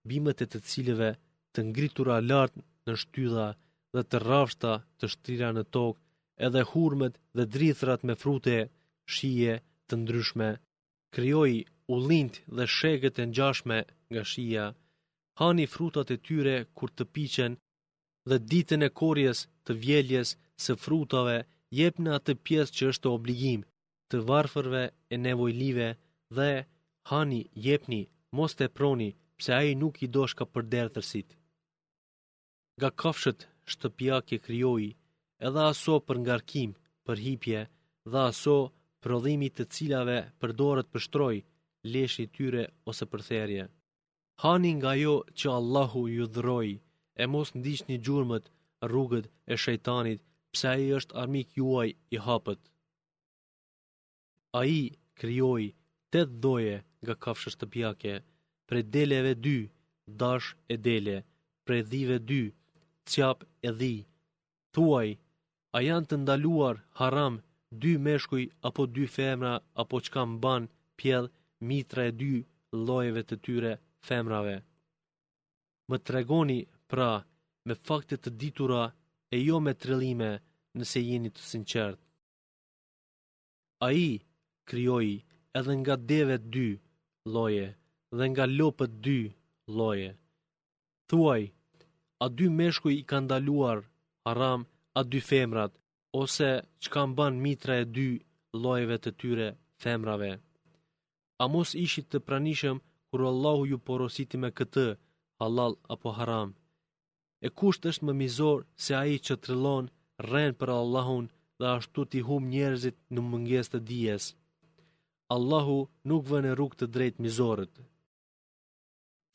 bimët 0.09 0.39
e 0.45 0.47
të 0.53 0.59
cilëve 0.71 1.11
të 1.55 1.61
ngritura 1.69 2.17
lart 2.31 2.55
në 2.87 2.93
shtylla 3.03 3.49
dhe 3.95 4.03
të 4.11 4.17
rrafshta 4.25 4.73
të 4.99 5.07
shtira 5.13 5.49
në 5.55 5.65
tokë, 5.75 6.01
edhe 6.47 6.63
hurmet 6.71 7.15
dhe 7.37 7.45
drithrat 7.55 8.01
me 8.09 8.15
frute, 8.23 8.59
shije 9.15 9.55
të 9.89 9.95
ndryshme, 10.01 10.49
krijoi 11.15 11.57
u 11.93 11.95
lint 12.09 12.35
dhe 12.57 12.65
shegët 12.77 13.17
e 13.23 13.25
njashme 13.27 13.79
nga 14.13 14.23
shia, 14.31 14.67
hani 15.41 15.65
frutat 15.75 16.09
e 16.15 16.23
tyre 16.27 16.57
kur 16.77 16.89
të 16.97 17.05
piqen 17.15 17.53
dhe 18.29 18.37
ditën 18.51 18.83
e 18.89 18.95
korjes 19.01 19.39
të 19.65 19.73
vjeljes 19.85 20.29
se 20.65 20.73
frutave 20.85 21.39
jep 21.81 21.95
në 22.05 22.11
atë 22.19 22.33
pjesë 22.45 22.75
që 22.77 22.85
është 22.93 23.13
obligim 23.17 23.61
të 24.11 24.17
varfërve 24.31 24.83
e 25.15 25.17
nevojlive 25.27 25.89
dhe 26.37 26.51
hani 27.11 27.41
jepni 27.67 28.03
mos 28.37 28.53
të 28.59 28.67
proni 28.77 29.11
pëse 29.37 29.51
aji 29.61 29.79
nuk 29.83 29.97
i 30.05 30.09
doshka 30.17 30.45
për 30.53 30.63
derëtërsit. 30.73 31.29
Ga 32.81 32.91
kafshët 33.01 33.41
shtëpjak 33.73 34.27
e 34.37 34.43
kryoj 34.47 34.85
edhe 35.47 35.63
aso 35.73 35.95
për 36.07 36.17
ngarkim 36.25 36.71
për 37.07 37.17
hipje 37.27 37.61
dhe 38.13 38.19
aso 38.31 38.57
prodhimit 39.05 39.53
të 39.59 39.65
cilave 39.75 40.19
për 40.41 40.51
dorët 40.61 40.89
për 40.93 41.05
shtroj 41.07 41.37
leshi 41.95 42.27
tyre 42.37 42.63
ose 42.91 43.05
përtherje. 43.13 43.65
Hani 44.45 44.71
nga 44.79 44.93
jo 45.05 45.13
që 45.41 45.49
Allahu 45.59 46.03
ju 46.17 46.27
dhëroj, 46.37 46.71
e 47.23 47.25
mos 47.35 47.51
ndisht 47.59 47.89
një 47.91 47.99
gjurëmët 48.07 48.51
rrugët 48.91 49.27
e 49.53 49.55
shejtanit, 49.65 50.21
pse 50.53 50.67
aji 50.75 50.89
është 50.99 51.17
armik 51.23 51.49
juaj 51.59 51.89
i 52.17 52.19
hapët. 52.27 52.63
Aji 54.61 54.85
kryoj 55.19 55.65
të 56.13 56.21
doje 56.45 56.77
nga 57.05 57.15
kafshës 57.25 57.57
të 57.59 57.67
pjake, 57.75 58.15
pre 58.69 58.79
deleve 58.95 59.33
dy, 59.47 59.59
dash 60.21 60.49
e 60.73 60.77
dele, 60.87 61.17
pre 61.67 61.79
dhive 61.91 62.17
dy, 62.31 62.43
cjap 63.11 63.39
e 63.69 63.71
dhi, 63.81 63.97
thuaj, 64.75 65.09
a 65.77 65.79
janë 65.89 66.09
të 66.11 66.17
ndaluar 66.23 66.77
haram 67.01 67.35
dy 67.83 67.93
meshkuj 68.07 68.45
apo 68.69 68.83
dy 68.95 69.05
femra 69.17 69.55
apo 69.83 69.97
qka 70.07 70.23
mban 70.33 70.65
pjedh 70.99 71.29
mitra 71.69 72.03
e 72.09 72.13
dy 72.21 72.33
lojeve 72.89 73.23
të 73.29 73.37
tyre 73.47 73.73
femrave. 74.09 74.57
Më 75.91 75.97
tregoni 76.09 76.61
pra 76.91 77.11
me 77.67 77.75
fakte 77.87 78.17
të 78.23 78.31
ditura 78.41 78.83
e 79.35 79.37
jo 79.49 79.57
me 79.67 79.73
trillime 79.83 80.31
nëse 80.79 81.01
jeni 81.09 81.31
të 81.35 81.43
sinqert. 81.51 81.99
A 83.87 83.89
i 84.07 84.09
edhe 85.59 85.73
nga 85.81 85.95
deve 86.13 86.37
dy 86.55 86.69
loje 87.35 87.67
dhe 88.17 88.25
nga 88.33 88.45
lopët 88.59 88.93
dy 89.07 89.21
loje. 89.79 90.11
Thuaj, 91.09 91.43
a 92.25 92.27
dy 92.37 92.47
meshkuj 92.59 92.93
i 93.01 93.07
ka 93.11 93.19
ndaluar 93.25 93.79
haram 94.27 94.61
a 94.99 95.01
dy 95.13 95.21
femrat, 95.31 95.73
ose 96.23 96.51
që 96.81 96.89
kanë 96.95 97.17
ban 97.19 97.35
mitra 97.45 97.75
e 97.83 97.85
dy 97.97 98.09
lojeve 98.65 98.97
të 99.03 99.11
tyre 99.21 99.49
femrave. 99.83 100.33
A 101.43 101.47
mos 101.53 101.75
ishit 101.85 102.07
të 102.13 102.19
pranishëm 102.27 102.79
kur 103.11 103.25
Allahu 103.31 103.67
ju 103.71 103.79
porosit 103.89 104.37
me 104.43 104.51
këtë, 104.59 104.87
halal 105.43 105.75
apo 105.95 106.13
haram? 106.19 106.51
E 107.47 107.49
kusht 107.59 107.83
është 107.91 108.07
më 108.09 108.13
mizor 108.21 108.65
se 108.85 108.93
a 109.03 109.05
i 109.15 109.17
që 109.27 109.35
të 109.43 109.57
rren 110.29 110.53
për 110.61 110.71
Allahun 110.81 111.25
dhe 111.59 111.67
ashtu 111.77 112.01
t'i 112.11 112.21
hum 112.29 112.45
njerëzit 112.53 112.97
në 113.15 113.21
mëngjes 113.31 113.69
të 113.71 113.79
dijes. 113.91 114.25
Allahu 115.37 115.79
nuk 116.09 116.23
vë 116.31 116.39
në 116.45 116.51
rrug 116.55 116.73
të 116.79 116.87
drejt 116.95 117.17
mizorët. 117.25 117.75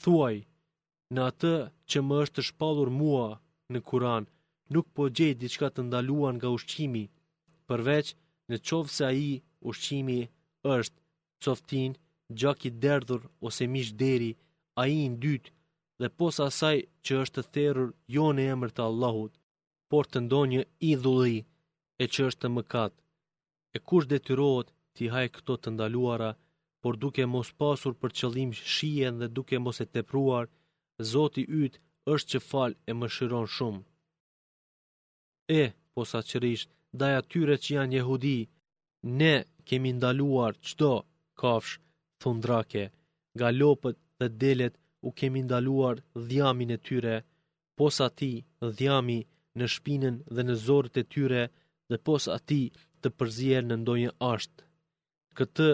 Thuaj, 0.02 0.38
në 1.14 1.20
atë 1.30 1.54
që 1.90 2.00
më 2.08 2.16
është 2.24 2.36
të 2.38 2.42
shpalur 2.50 2.90
mua 3.02 3.28
në 3.74 3.80
Kuran, 3.90 4.24
nuk 4.74 4.86
po 4.96 5.04
gjej 5.18 5.34
diçka 5.42 5.68
të 5.74 5.82
ndaluan 5.88 6.36
nga 6.38 6.50
ushqimi, 6.58 7.06
përveç 7.68 8.08
në 8.50 8.56
qovë 8.68 8.94
se 8.96 9.04
a 9.12 9.14
i 9.30 9.32
ushqimi 9.72 10.20
është 10.78 10.98
Softin, 11.44 11.94
gjaki 12.42 12.70
derdhur 12.84 13.22
ose 13.48 13.64
mish 13.74 13.92
deri, 14.02 14.32
a 14.82 14.84
i 14.96 15.08
në 15.12 15.18
dytë, 15.24 15.54
dhe 16.02 16.08
posa 16.20 16.46
saj 16.60 16.78
që 17.06 17.14
është 17.24 17.44
të 17.44 17.52
therur 17.56 17.90
jo 18.16 18.26
në 18.36 18.44
emër 18.56 18.72
të 18.78 18.82
Allahut, 18.90 19.34
por 19.92 20.04
të 20.12 20.20
ndonjë 20.26 20.62
idhulli 20.92 21.40
e 22.02 22.06
që 22.14 22.22
është 22.30 22.42
të 22.44 22.52
mëkat. 22.58 22.94
E 23.76 23.78
kush 23.90 24.10
detyrohet 24.12 24.68
ti 24.96 25.10
haj 25.14 25.26
këto 25.36 25.54
të 25.62 25.74
ndaluara, 25.74 26.30
por 26.82 26.94
duke 27.04 27.26
mos 27.34 27.50
pasur 27.62 27.94
për 28.02 28.12
qëllim 28.20 28.52
shien 28.76 29.16
dhe 29.22 29.28
duke 29.38 29.58
mos 29.66 29.78
e 29.86 29.88
tepruar, 29.96 30.46
Zoti 31.12 31.44
ytë 31.64 31.80
është 32.14 32.30
që 32.32 32.40
falë 32.50 32.80
e 32.90 32.94
më 33.00 33.08
shiron 33.16 33.48
shumë. 33.56 33.82
E, 35.62 35.64
posa 35.96 36.20
qërish, 36.30 36.64
daja 37.00 37.22
tyre 37.32 37.56
që 37.64 37.70
janë 37.78 37.96
jehudi, 37.98 38.38
ne 39.20 39.34
kemi 39.68 39.92
ndaluar 39.98 40.54
qdo, 40.70 40.94
kafsh, 41.42 41.74
thundrake, 42.22 42.84
ga 43.40 43.48
lopët 43.60 43.98
dhe 44.20 44.28
delet 44.42 44.74
u 45.08 45.10
kemi 45.20 45.40
ndaluar 45.48 45.96
dhjamin 46.30 46.72
e 46.78 46.80
tyre, 46.88 47.16
pos 47.78 47.96
ati 48.08 48.34
dhjami 48.80 49.20
në 49.58 49.66
shpinën 49.74 50.16
dhe 50.36 50.42
në 50.48 50.54
zorët 50.66 50.96
e 51.02 51.04
tyre 51.14 51.42
dhe 51.90 51.98
pos 52.06 52.24
ati 52.38 52.62
të 53.02 53.08
përzjerë 53.18 53.68
në 53.70 53.76
ndonjë 53.82 54.12
ashtë. 54.34 54.64
Këtë, 55.38 55.70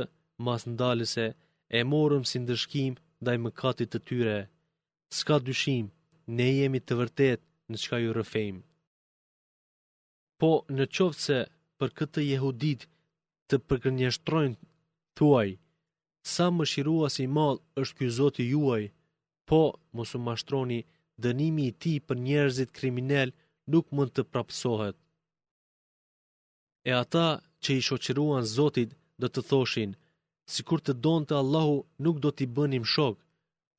mas 0.46 0.62
ndalëse, 0.74 1.26
e 1.78 1.80
morëm 1.92 2.24
si 2.30 2.38
ndëshkim 2.44 2.94
i 3.36 3.40
mëkatit 3.46 3.90
të 3.92 4.00
tyre. 4.08 4.38
Ska 5.18 5.36
dyshim, 5.48 5.86
ne 6.38 6.48
jemi 6.58 6.80
të 6.86 6.94
vërtet 7.00 7.40
në 7.70 7.78
qka 7.84 7.98
ju 8.04 8.12
rëfejmë. 8.18 8.62
Po, 10.40 10.52
në 10.76 10.84
qoftë 10.96 11.24
se 11.28 11.40
për 11.78 11.90
këtë 11.98 12.22
jehudit 12.32 12.82
të 13.50 13.56
përgënjështrojnë 13.68 14.58
thuaj, 15.18 15.50
sa 16.34 16.46
më 16.56 16.66
shirua 16.72 17.08
si 17.16 17.26
malë 17.36 17.64
është 17.82 17.96
kjo 17.98 18.08
zoti 18.20 18.44
juaj, 18.54 18.84
po, 19.50 19.62
mosu 19.96 20.18
mashtroni, 20.28 20.80
dënimi 21.24 21.64
i 21.70 21.76
ti 21.82 21.94
për 22.08 22.18
njerëzit 22.28 22.72
kriminal 22.78 23.30
nuk 23.72 23.86
mund 23.96 24.12
të 24.16 24.22
prapsohet. 24.34 24.96
E 26.90 26.92
ata 27.04 27.28
që 27.64 27.70
i 27.80 27.82
shoqiruan 27.88 28.46
zotit 28.58 28.90
dhe 29.20 29.28
të 29.32 29.42
thoshin, 29.50 29.92
si 30.52 30.62
kur 30.68 30.80
të 30.84 30.94
donë 31.06 31.28
të 31.28 31.34
Allahu 31.42 31.76
nuk 32.06 32.18
do 32.24 32.30
t'i 32.36 32.46
bënim 32.58 32.86
shok, 32.94 33.16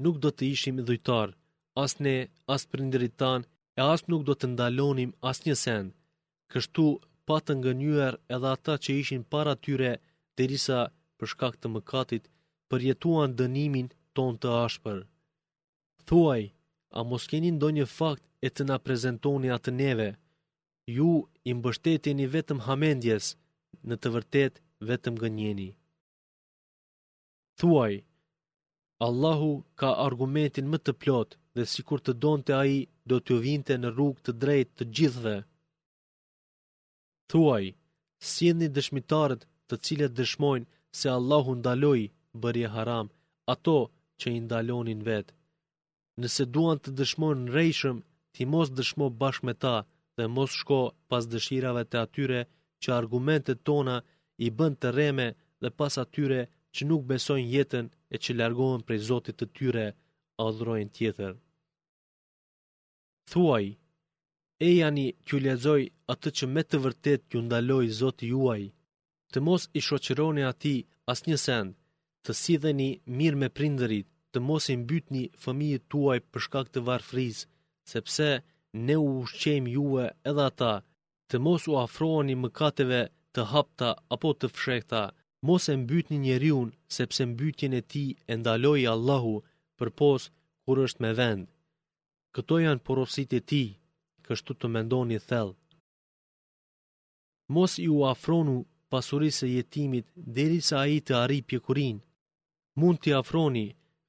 nuk 0.03 0.17
do 0.23 0.31
t'i 0.37 0.47
ishim 0.55 0.77
dhujtar, 0.87 1.29
as 1.85 1.93
ne, 2.05 2.17
as 2.55 2.63
për 2.71 2.81
ndërit 2.89 3.15
tanë, 3.23 3.47
e 3.79 3.81
as 3.95 4.01
nuk 4.11 4.23
do 4.29 4.35
të 4.37 4.47
ndalonim 4.53 5.11
as 5.31 5.39
një 5.47 5.55
send. 5.65 5.89
Kështu, 6.53 6.87
patë 7.29 7.53
nga 7.59 7.73
njërë 7.83 8.21
edhe 8.35 8.49
ata 8.57 8.75
që 8.83 8.91
ishin 9.01 9.23
para 9.33 9.53
tyre, 9.65 9.93
derisa 10.37 10.53
risa 10.53 10.81
për 11.19 11.31
shkak 11.33 11.57
të 11.63 11.71
mëkatit, 11.77 12.25
përjetuan 12.71 13.35
dënimin 13.41 13.89
ton 14.17 14.39
të 14.43 14.49
ashpër. 14.67 14.99
Thuaj, 16.09 16.43
a 16.99 17.01
mos 17.11 17.25
keni 17.31 17.51
ndonjë 17.57 17.87
fakt 17.99 18.25
e 18.47 18.53
të 18.55 18.63
na 18.71 18.77
prezentoni 18.87 19.49
atë 19.57 19.73
neve? 19.83 20.09
Ju 20.97 21.11
i 21.51 21.55
mbështeteni 21.59 22.27
vetëm 22.35 22.61
hamendjes, 22.67 23.25
në 23.89 23.95
të 24.01 24.09
vërtet 24.15 24.55
vetëm 24.91 25.17
gënjeni. 25.23 25.69
Thuaj, 27.59 27.95
Allahu 29.07 29.51
ka 29.81 29.91
argumentin 30.07 30.67
më 30.71 30.79
të 30.85 30.93
plot 31.03 31.31
dhe 31.57 31.63
si 31.73 31.81
kur 31.87 32.01
të 32.03 32.13
donë 32.25 32.45
të 32.47 32.53
aji, 32.63 32.81
do 33.11 33.17
të 33.27 33.35
vinte 33.45 33.75
në 33.81 33.91
rrug 33.95 34.17
të 34.25 34.33
drejt 34.43 34.71
të 34.79 34.85
gjithve. 34.97 35.35
Thuaj, 37.31 37.65
si 38.31 38.47
një 38.59 38.69
dëshmitarët 38.77 39.43
të 39.69 39.75
cilët 39.85 40.17
dëshmojnë 40.19 40.67
se 41.01 41.09
Allahu 41.19 41.51
ndaloi 41.61 42.05
bërje 42.43 42.69
haram 42.75 43.07
ato 43.55 43.79
që 44.21 44.27
i 44.37 44.41
ndalonin 44.47 45.01
vetë. 45.09 45.33
Nëse 46.21 46.45
duan 46.55 46.79
të 46.81 46.91
dëshmojnë 46.99 47.43
në 47.45 47.53
rejshëm, 47.57 47.99
ti 48.35 48.43
mos 48.53 48.69
dëshmo 48.79 49.07
bashkë 49.21 49.47
me 49.49 49.55
ta 49.63 49.75
dhe 50.17 50.25
mos 50.37 50.51
shko 50.61 50.81
pas 51.11 51.25
dëshirave 51.33 51.83
të 51.89 51.97
atyre 52.05 52.41
që 52.83 52.89
argumentet 53.01 53.59
tona 53.69 53.97
i 54.45 54.47
bënd 54.59 54.77
të 54.83 54.89
reme 54.99 55.27
dhe 55.63 55.69
pas 55.79 55.95
atyre 56.05 56.41
që 56.75 56.81
nuk 56.91 57.03
besojnë 57.11 57.53
jetën 57.55 57.87
e 58.15 58.17
që 58.23 58.31
largohen 58.41 58.83
prej 58.87 59.01
Zotit 59.09 59.37
të 59.39 59.47
tyre, 59.57 59.87
a 60.43 60.45
dhrojnë 60.59 60.93
tjetër. 60.97 61.33
Thuaj, 63.31 63.67
e 64.69 64.71
jani 64.81 65.07
kjo 65.27 65.37
lezoj 65.47 65.83
atë 66.13 66.29
që 66.37 66.45
me 66.55 66.63
të 66.69 66.77
vërtet 66.85 67.21
kjo 67.31 67.41
ndaloj 67.47 67.85
Zotit 68.01 68.29
juaj, 68.33 68.63
të 69.33 69.39
mos 69.47 69.63
i 69.79 69.81
shoqëroni 69.87 70.43
ati 70.53 70.77
as 71.13 71.21
një 71.29 71.37
send, 71.47 71.73
të 72.25 72.31
sidheni 72.43 72.91
mirë 73.19 73.41
me 73.43 73.49
prinderit, 73.59 74.07
të 74.33 74.39
mos 74.49 74.65
i 74.73 74.77
mbytni 74.83 75.25
fëmijit 75.43 75.85
tuaj 75.93 76.19
për 76.31 76.41
shkak 76.47 76.67
të 76.73 76.81
varfriz, 76.89 77.39
sepse 77.93 78.29
ne 78.87 78.97
u 79.05 79.09
ushqem 79.23 79.67
juve 79.77 80.07
edhe 80.31 80.45
ata, 80.51 80.75
të 81.29 81.37
mos 81.47 81.63
u 81.73 81.75
afroni 81.85 82.35
mëkateve 82.43 83.01
të 83.35 83.43
hapta 83.53 83.91
apo 84.17 84.31
të 84.41 84.49
fshekta, 84.57 85.03
mos 85.49 85.63
e 85.73 85.75
mbytni 85.83 86.19
njeriun 86.27 86.69
sepse 86.97 87.23
mbytjen 87.33 87.73
e 87.81 87.83
ti 87.93 88.05
e 88.33 88.35
ndaloi 88.41 88.83
Allahu 88.95 89.35
për 89.79 89.91
posë 90.01 90.29
kur 90.65 90.77
është 90.87 91.03
me 91.05 91.11
vend. 91.21 91.47
Këto 92.35 92.55
janë 92.65 92.83
porosit 92.87 93.31
e 93.39 93.41
ti, 93.51 93.63
kështu 94.27 94.53
të 94.59 94.67
mendoni 94.75 95.19
thellë. 95.29 95.57
Mos 97.57 97.73
ju 97.87 98.03
afronu 98.13 98.57
pasurisë 98.93 99.45
e 99.49 99.55
jetimit 99.59 100.07
dheri 100.37 100.61
sa 100.69 100.77
aji 100.87 100.99
të 101.09 101.13
arri 101.23 101.39
pjekurin. 101.49 101.97
Mund 102.81 102.99
t'i 103.03 103.13
afroni 103.21 103.65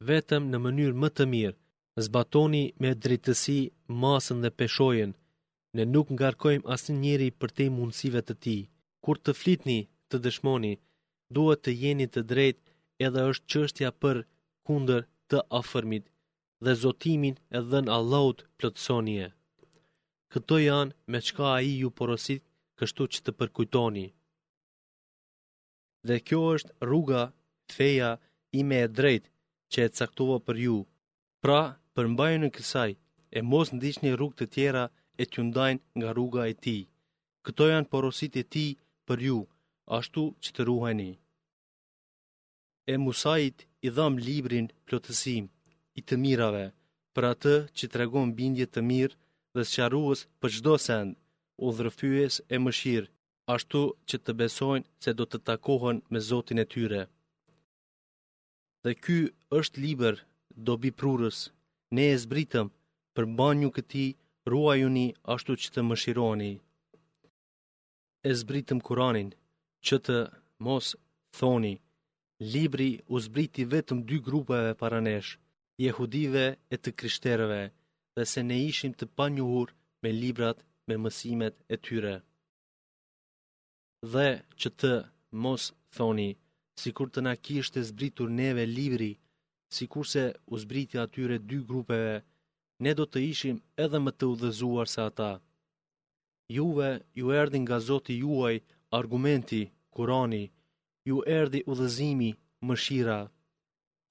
vetëm 0.10 0.44
në 0.52 0.58
mënyrë 0.66 0.98
më 1.02 1.10
të 1.16 1.24
mirë, 1.34 1.58
zbatoni 2.06 2.64
me 2.82 2.90
dritësi 3.04 3.58
masën 4.04 4.40
dhe 4.44 4.52
peshojen, 4.60 5.12
ne 5.76 5.84
nuk 5.94 6.08
ngarkojmë 6.18 6.70
asë 6.76 6.92
njëri 7.02 7.30
për 7.40 7.50
te 7.58 7.66
mundësive 7.78 8.22
të 8.28 8.36
ti. 8.44 8.58
Kur 9.04 9.18
të 9.24 9.32
flitni 9.42 9.80
të 10.10 10.16
dëshmoni, 10.26 10.74
duhet 11.36 11.60
të 11.64 11.72
jeni 11.82 12.08
të 12.12 12.22
drejt 12.32 12.60
edhe 13.06 13.22
është 13.32 13.48
qështja 13.52 13.90
për 14.02 14.18
kunder 14.68 15.02
të 15.30 15.38
afërmit 15.60 16.06
dhe 16.66 16.74
zotimin 16.84 17.36
edhe 17.60 17.80
në 17.86 17.90
Allahut 18.00 18.46
plëtsonje. 18.60 19.28
Këto 20.34 20.56
janë 20.70 20.94
me 21.12 21.20
qka 21.28 21.46
a 21.56 21.58
i 21.72 21.74
ju 21.82 21.90
porosit 22.00 22.42
kështu 22.80 23.04
që 23.14 23.20
të 23.26 23.32
përkujtoni 23.40 24.08
dhe 26.08 26.18
kjo 26.28 26.42
është 26.58 26.74
rruga, 26.90 27.24
feja, 27.76 28.10
ime 28.62 28.78
e 28.86 28.88
drejt 28.98 29.26
që 29.72 29.80
e 29.86 29.94
caktova 29.98 30.38
për 30.48 30.58
ju. 30.66 30.78
Pra, 31.44 31.62
përmbaju 31.96 32.38
në 32.42 32.50
kësaj, 32.56 32.92
e 33.38 33.40
mos 33.50 33.70
ndisht 33.76 34.00
një 34.04 34.12
rrug 34.16 34.34
të 34.38 34.46
tjera 34.54 34.86
e 35.22 35.24
të 35.32 35.40
ndajnë 35.50 35.84
nga 35.98 36.10
rruga 36.16 36.44
e 36.52 36.56
ti. 36.64 36.78
Këto 37.46 37.66
janë 37.74 37.90
porosit 37.92 38.34
e 38.42 38.44
ti 38.54 38.66
për 39.08 39.18
ju, 39.28 39.40
ashtu 39.98 40.24
që 40.44 40.50
të 40.54 40.62
ruheni. 40.70 41.12
E 42.94 42.96
musajit 43.06 43.58
i 43.86 43.90
dham 43.96 44.16
librin 44.28 44.68
plotësim, 44.88 45.46
i 46.00 46.02
të 46.08 46.16
mirave, 46.24 46.66
për 47.14 47.24
atë 47.34 47.56
që 47.78 47.86
të 47.88 47.96
regon 48.02 48.30
bindje 48.38 48.66
të 48.70 48.80
mirë 48.90 49.16
dhe 49.56 49.62
së 49.66 49.74
qarruës 49.80 50.20
për 50.40 50.52
qdo 50.58 50.74
send, 50.88 51.12
o 51.64 51.68
dhërëfyës 51.78 52.36
e 52.56 52.58
mëshirë 52.64 53.10
ashtu 53.56 53.82
që 54.10 54.18
të 54.26 54.34
besojnë 54.42 54.88
se 55.04 55.12
do 55.20 55.26
të 55.32 55.38
takohen 55.50 55.98
me 56.12 56.20
Zotin 56.30 56.60
e 56.64 56.66
tyre. 56.76 57.02
Dhe 58.84 58.92
ky 59.04 59.18
është 59.60 59.80
liber 59.86 60.16
do 60.68 60.74
bi 60.82 60.92
prurës, 61.00 61.38
ne 61.96 62.04
e 62.14 62.18
zbritëm 62.26 62.68
për 63.16 63.26
banju 63.40 63.70
këti 63.78 64.06
ruajuni 64.52 65.08
ashtu 65.36 65.52
që 65.62 65.70
të 65.76 65.82
mëshironi. 65.90 66.54
E 68.30 68.32
zbritëm 68.42 68.80
kuranin 68.88 69.30
që 69.88 69.96
të 70.06 70.18
mos 70.66 70.88
thoni, 71.38 71.76
libri 72.56 72.90
u 73.14 73.16
zbriti 73.26 73.64
vetëm 73.74 74.00
dy 74.08 74.18
grupeve 74.28 74.72
paranesh, 74.82 75.32
jehudive 75.86 76.46
e 76.74 76.82
të 76.84 76.90
kryshtereve, 77.00 77.62
dhe 78.16 78.24
se 78.32 78.42
ne 78.50 78.58
ishim 78.72 78.94
të 79.00 79.06
panjuhur 79.18 79.68
me 80.02 80.10
librat 80.22 80.58
me 80.88 80.96
mësimet 81.04 81.56
e 81.74 81.78
tyre 81.86 82.16
dhe 84.02 84.42
që 84.60 84.70
të 84.80 84.92
mos 85.44 85.64
thoni, 85.96 86.30
si 86.80 86.92
kur 86.96 87.10
të 87.12 87.22
na 87.24 87.34
kishte 87.44 87.82
zbritur 87.84 88.30
neve 88.30 88.66
libri, 88.66 89.18
si 89.76 89.88
kur 89.88 90.06
se 90.08 90.24
u 90.48 90.58
zbriti 90.58 90.98
atyre 91.00 91.38
dy 91.50 91.58
grupeve, 91.70 92.22
ne 92.84 92.92
do 92.98 93.06
të 93.12 93.20
ishim 93.32 93.58
edhe 93.84 94.00
më 94.04 94.12
të 94.18 94.26
udhëzuar 94.34 94.88
se 94.94 95.02
ata. 95.08 95.32
Juve 96.56 96.92
ju 97.20 97.32
erdi 97.42 97.60
nga 97.62 97.78
Zoti 97.88 98.14
juaj 98.24 98.56
argumenti, 99.00 99.62
kurani, 99.94 100.46
ju 101.08 101.18
erdi 101.40 101.60
udhëzimi, 101.72 102.32
mëshira. 102.68 103.20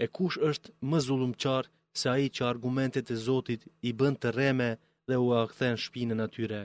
E 0.04 0.06
kush 0.16 0.36
është 0.50 0.68
më 0.90 0.98
zulumqar 1.06 1.64
se 1.98 2.06
aji 2.14 2.28
që 2.36 2.42
argumentet 2.52 3.10
e 3.10 3.16
Zotit 3.26 3.62
i 3.88 3.90
bënd 3.98 4.16
të 4.22 4.28
reme 4.38 4.68
dhe 5.08 5.16
u 5.24 5.32
akthen 5.42 5.76
shpinën 5.84 6.20
atyre? 6.26 6.62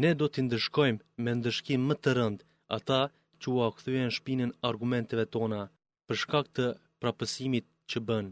ne 0.00 0.10
do 0.18 0.26
t'i 0.32 0.42
ndërshkojmë 0.48 1.04
me 1.24 1.32
ndërshkim 1.40 1.80
më 1.88 1.94
të 2.02 2.10
rënd 2.18 2.38
ata 2.76 3.00
që 3.40 3.46
u 3.54 3.56
akthyen 3.68 4.10
shpinën 4.18 4.50
argumenteve 4.70 5.24
tona 5.34 5.60
për 6.06 6.16
shkak 6.22 6.46
të 6.56 6.66
prapësimit 7.02 7.66
që 7.90 7.98
bën. 8.08 8.26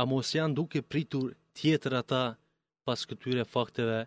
A 0.00 0.02
mos 0.10 0.28
janë 0.38 0.56
duke 0.58 0.80
pritur 0.92 1.26
tjetër 1.58 1.92
ata 2.02 2.24
pas 2.86 3.00
këtyre 3.08 3.44
fakteve, 3.54 3.98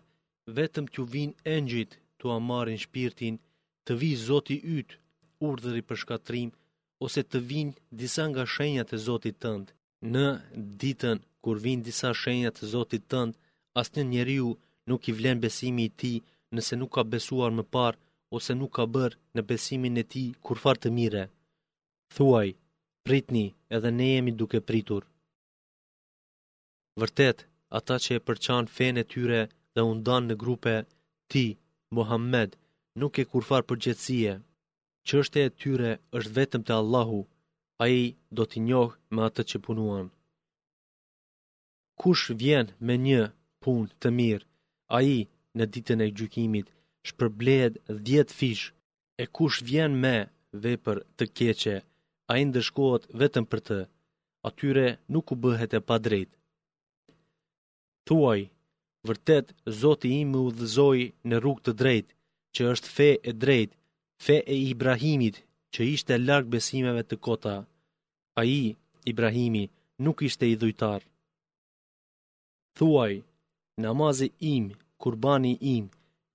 vetëm 0.56 0.84
t'ju 0.90 1.02
vinë 1.14 1.36
engjit 1.56 1.92
t'u 2.18 2.26
amarin 2.38 2.80
shpirtin 2.86 3.34
të 3.84 3.92
vi 4.00 4.10
zoti 4.28 4.56
ytë 4.78 4.96
urdhëri 5.48 5.82
për 5.88 5.98
shkatrim, 6.02 6.48
ose 7.04 7.20
të 7.28 7.38
vinë 7.50 7.76
disa 8.00 8.24
nga 8.30 8.42
shenjat 8.54 8.90
e 8.96 8.98
zotit 9.08 9.36
tëndë. 9.42 9.70
Në 10.14 10.26
ditën 10.80 11.18
kur 11.44 11.56
vinë 11.64 11.84
disa 11.88 12.08
shenjat 12.22 12.56
e 12.62 12.70
zotit 12.74 13.04
tëndë, 13.12 13.36
asë 13.80 13.94
një 13.98 14.04
njeriu 14.12 14.48
njështë, 14.54 14.66
nuk 14.90 15.02
i 15.10 15.12
vlen 15.18 15.38
besimi 15.44 15.82
i 15.88 15.94
ti 16.00 16.12
nëse 16.54 16.74
nuk 16.80 16.92
ka 16.96 17.02
besuar 17.14 17.50
më 17.58 17.64
parë 17.74 18.00
ose 18.36 18.52
nuk 18.60 18.72
ka 18.76 18.84
bërë 18.94 19.18
në 19.34 19.40
besimin 19.50 20.00
e 20.02 20.04
ti 20.12 20.24
kur 20.44 20.58
farë 20.64 20.80
të 20.82 20.88
mire. 20.98 21.24
Thuaj, 22.14 22.48
pritni 23.04 23.46
edhe 23.74 23.90
ne 23.98 24.06
jemi 24.14 24.32
duke 24.40 24.58
pritur. 24.68 25.02
Vërtet, 27.00 27.38
ata 27.78 27.94
që 28.04 28.10
e 28.16 28.24
përçan 28.26 28.64
fen 28.76 28.94
e 29.02 29.04
tyre 29.12 29.42
dhe 29.74 29.80
undan 29.92 30.24
në 30.26 30.34
grupe, 30.42 30.74
ti, 31.30 31.44
Muhammed, 31.96 32.50
nuk 33.00 33.14
e 33.22 33.28
kurfar 33.32 33.62
përgjëtsie. 33.68 34.32
Qështë 35.08 35.40
e 35.48 35.54
tyre 35.60 35.90
është 36.18 36.34
vetëm 36.38 36.62
të 36.64 36.72
Allahu, 36.80 37.20
a 37.82 37.84
i 38.00 38.02
do 38.36 38.42
t'i 38.50 38.60
njohë 38.68 38.96
me 39.14 39.20
atë 39.28 39.42
që 39.50 39.56
punuan. 39.66 40.06
Kush 42.00 42.26
vjen 42.42 42.66
me 42.86 42.94
një 43.06 43.22
pun 43.62 43.82
të 44.00 44.08
mirë, 44.18 44.47
a 44.96 44.98
i 45.02 45.16
në 45.58 45.64
ditën 45.74 46.00
e 46.06 46.08
gjukimit 46.18 46.68
shpërblehet 47.08 47.74
dhjetë 48.06 48.36
fish 48.40 48.64
e 49.22 49.24
kush 49.36 49.58
vjen 49.68 49.92
me 50.02 50.16
dhe 50.62 50.72
për 50.84 50.96
të 51.18 51.24
keqe, 51.38 51.76
a 52.32 52.32
i 52.40 52.44
ndëshkohet 52.48 53.04
vetëm 53.20 53.44
për 53.50 53.60
të, 53.68 53.78
atyre 54.48 54.86
nuk 55.12 55.26
u 55.32 55.36
bëhet 55.44 55.72
e 55.78 55.84
pa 55.88 55.96
drejt. 56.06 56.30
Tuaj, 58.08 58.40
vërtet, 59.08 59.46
zoti 59.80 60.08
im 60.20 60.30
më 60.32 60.40
u 60.46 60.50
dhëzoj 60.58 61.00
në 61.28 61.36
rrug 61.40 61.58
të 61.64 61.72
drejtë, 61.80 62.12
që 62.54 62.62
është 62.72 62.92
fe 62.96 63.08
e 63.30 63.32
drejt, 63.44 63.70
fe 64.24 64.36
e 64.54 64.54
Ibrahimit, 64.72 65.36
që 65.72 65.80
ishte 65.94 66.18
lark 66.28 66.46
besimeve 66.54 67.02
të 67.08 67.16
kota. 67.26 67.56
A 68.40 68.42
i, 68.58 68.76
Ibrahimi, 69.12 69.64
nuk 70.04 70.22
ishte 70.28 70.44
i 70.52 70.56
dhujtar. 70.60 71.00
Thuaj, 72.76 73.12
namazi 73.86 74.28
im, 74.54 74.64
kurbani 75.02 75.52
im, 75.76 75.84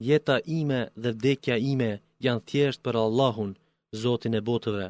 jeta 0.09 0.35
ime 0.59 0.81
dhe 1.03 1.11
vdekja 1.17 1.55
ime 1.73 1.91
janë 2.25 2.45
thjesht 2.49 2.81
për 2.85 2.95
Allahun, 3.05 3.51
Zotin 4.03 4.33
e 4.33 4.41
botëve. 4.49 4.87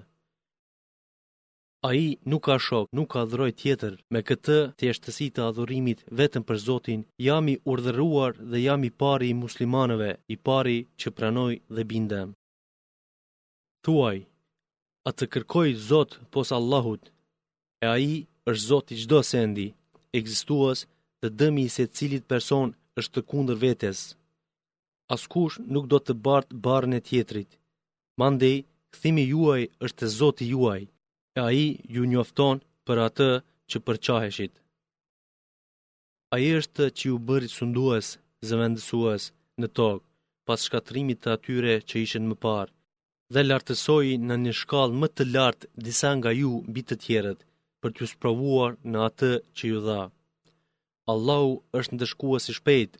A 1.87 1.89
i 1.99 2.05
nuk 2.31 2.43
ka 2.47 2.55
shok, 2.65 2.85
nuk 2.97 3.09
ka 3.13 3.21
dhëroj 3.31 3.51
tjetër, 3.61 3.93
me 4.13 4.19
këtë 4.29 4.57
tjeshtësi 4.79 5.27
të 5.33 5.41
adhurimit 5.49 5.99
vetëm 6.19 6.43
për 6.49 6.57
Zotin, 6.67 7.01
jam 7.27 7.43
i 7.53 7.59
urdhëruar 7.71 8.33
dhe 8.51 8.59
jam 8.67 8.81
i 8.89 8.91
pari 9.01 9.27
i 9.31 9.37
muslimanëve, 9.43 10.11
i 10.33 10.37
pari 10.47 10.77
që 10.99 11.07
pranoj 11.17 11.53
dhe 11.75 11.83
bindem. 11.91 12.29
Tuaj, 13.85 14.17
a 15.07 15.09
të 15.17 15.25
kërkoj 15.33 15.67
Zot 15.89 16.11
pos 16.33 16.49
Allahut, 16.59 17.03
e 17.83 17.85
a 17.93 17.97
i 18.13 18.15
është 18.49 18.65
Zot 18.69 18.87
i 18.95 18.99
gjdo 19.01 19.19
sendi, 19.33 19.67
egzistuas 20.17 20.79
të 21.23 21.29
dëmi 21.39 21.62
i 21.65 21.69
se 21.75 21.83
cilit 21.97 22.23
person 22.31 22.69
është 22.99 23.13
të 23.15 23.21
kundër 23.31 23.57
vetes. 23.63 23.99
Askush 25.15 25.55
nuk 25.75 25.86
do 25.91 25.97
të 26.03 26.13
bartë 26.25 26.57
barën 26.65 26.95
e 26.97 27.05
tjetrit. 27.07 27.51
Mandej, 28.19 28.57
këthimi 28.93 29.23
juaj 29.33 29.62
është 29.86 29.97
të 29.99 30.07
zoti 30.19 30.45
juaj, 30.53 30.81
e 31.38 31.39
a 31.47 31.49
i 31.65 31.67
ju 31.93 32.01
njofton 32.12 32.57
për 32.86 32.97
atë 33.07 33.29
që 33.69 33.77
përqaheshit. 33.88 34.53
A 36.33 36.36
i 36.47 36.49
është 36.59 36.86
që 36.97 37.03
ju 37.09 37.15
bërit 37.27 37.55
sundues, 37.59 38.05
zëvendësues, 38.47 39.23
në 39.62 39.67
tokë, 39.77 40.03
pas 40.47 40.59
shkatrimit 40.67 41.19
të 41.23 41.29
atyre 41.38 41.73
që 41.88 41.95
ishen 42.05 42.25
më 42.29 42.36
parë, 42.45 42.73
dhe 43.33 43.41
lartësoj 43.47 44.05
në 44.27 44.36
një 44.43 44.53
shkallë 44.62 44.99
më 45.01 45.07
të 45.15 45.23
lartë 45.36 45.69
disa 45.88 46.12
nga 46.17 46.31
ju 46.41 46.51
bitë 46.73 46.88
të 46.89 46.99
tjerët, 47.03 47.39
për 47.81 47.89
t'ju 47.93 48.05
spravuar 48.13 48.71
në 48.91 48.97
atë 49.09 49.31
që 49.55 49.65
ju 49.71 49.79
dha. 49.88 50.01
Allahu 51.11 51.49
është 51.79 51.93
ndëshkuas 51.95 52.45
i 52.51 52.53
shpejt, 52.59 52.91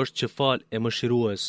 është 0.00 0.14
që 0.18 0.26
fal 0.36 0.58
e 0.74 0.76
më 0.82 0.90
shiruas. 0.96 1.42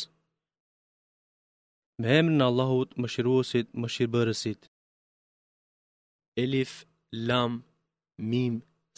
Me 2.00 2.08
emrin 2.18 2.44
Allahut 2.48 2.90
më 3.00 3.06
shiruasit 3.14 3.66
më 3.80 3.86
shirëbërësit. 3.94 4.60
Elif, 6.42 6.72
Lam, 7.28 7.52
Mim, 8.30 8.54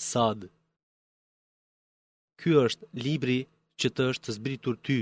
Sad. 0.09 0.41
Ky 2.41 2.51
është 2.67 2.89
libri 3.07 3.39
që 3.81 3.89
të 3.97 4.03
është 4.11 4.25
të 4.25 4.31
zbritur 4.39 4.77
ty, 4.87 5.01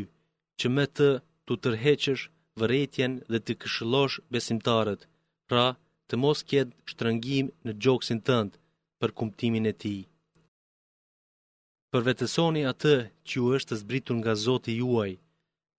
që 0.58 0.66
me 0.74 0.84
të 0.96 1.08
të 1.46 1.52
tërheqësh 1.64 2.24
vëretjen 2.60 3.12
dhe 3.30 3.38
të 3.44 3.52
këshëlosh 3.62 4.16
besimtarët, 4.34 5.00
pra 5.48 5.66
të 6.08 6.14
mos 6.22 6.40
kjetë 6.50 6.76
shtrëngim 6.90 7.46
në 7.66 7.72
gjokësin 7.82 8.20
tëndë 8.28 8.58
për 9.00 9.10
kumptimin 9.18 9.66
e 9.72 9.78
tij 9.82 10.00
përvetësoni 11.96 12.62
atë 12.68 12.94
që 13.28 13.34
u 13.44 13.46
është 13.56 13.76
zbritur 13.80 14.16
nga 14.20 14.32
Zoti 14.44 14.72
juaj, 14.80 15.12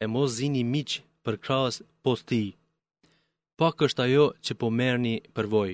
e 0.04 0.06
mos 0.14 0.30
zini 0.40 0.62
miq 0.74 0.92
për 1.26 1.36
krahas 1.44 1.76
posti, 2.04 2.46
Pak 3.60 3.76
është 3.86 4.02
ajo 4.08 4.26
që 4.46 4.54
po 4.62 4.68
merrni 4.80 5.16
për 5.36 5.46
voj. 5.54 5.72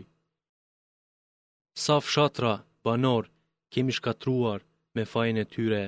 Sa 1.83 1.95
fshatra 2.05 2.53
banor 2.85 3.23
kemi 3.73 3.93
shkatruar 3.97 4.59
me 4.95 5.03
fajin 5.11 5.37
e 5.43 5.45
tyre, 5.53 5.83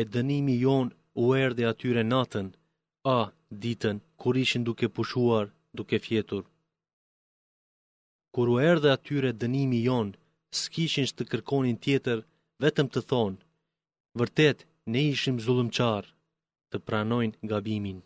e 0.00 0.02
dënimi 0.14 0.56
jon 0.64 0.86
u 1.22 1.24
erdhi 1.44 1.64
atyre 1.72 2.02
natën, 2.12 2.48
a 3.16 3.20
ditën 3.62 3.96
kur 4.20 4.34
ishin 4.44 4.66
duke 4.68 4.86
pushuar, 4.96 5.46
duke 5.78 5.96
fjetur. 6.06 6.44
Kur 8.34 8.46
u 8.54 8.56
erdhi 8.72 8.90
atyre 8.96 9.30
dënimi 9.42 9.80
jon, 9.88 10.08
s'kishin 10.60 11.06
të 11.16 11.22
kërkonin 11.30 11.78
tjetër, 11.84 12.18
vetëm 12.62 12.88
të 12.92 13.00
thonë, 13.10 13.38
vërtet 14.20 14.58
ne 14.92 15.00
ishim 15.12 15.36
zullumqar 15.44 16.04
të 16.70 16.76
pranojnë 16.86 17.40
gabimin. 17.50 17.98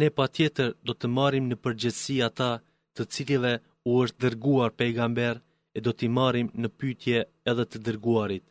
Ne 0.00 0.08
pa 0.16 0.24
tjetër 0.34 0.70
do 0.86 0.92
të 0.98 1.06
marim 1.18 1.44
në 1.48 1.56
përgjësi 1.64 2.16
ata 2.28 2.50
të 2.94 3.02
cilive 3.12 3.52
u 3.90 3.98
është 4.02 4.20
dërguar 4.24 4.70
pejgamber 4.80 5.36
e 5.76 5.78
do 5.84 5.90
t'i 5.96 6.08
marim 6.18 6.48
në 6.62 6.68
pytje 6.78 7.18
edhe 7.50 7.64
të 7.70 7.78
dërguarit. 7.86 8.44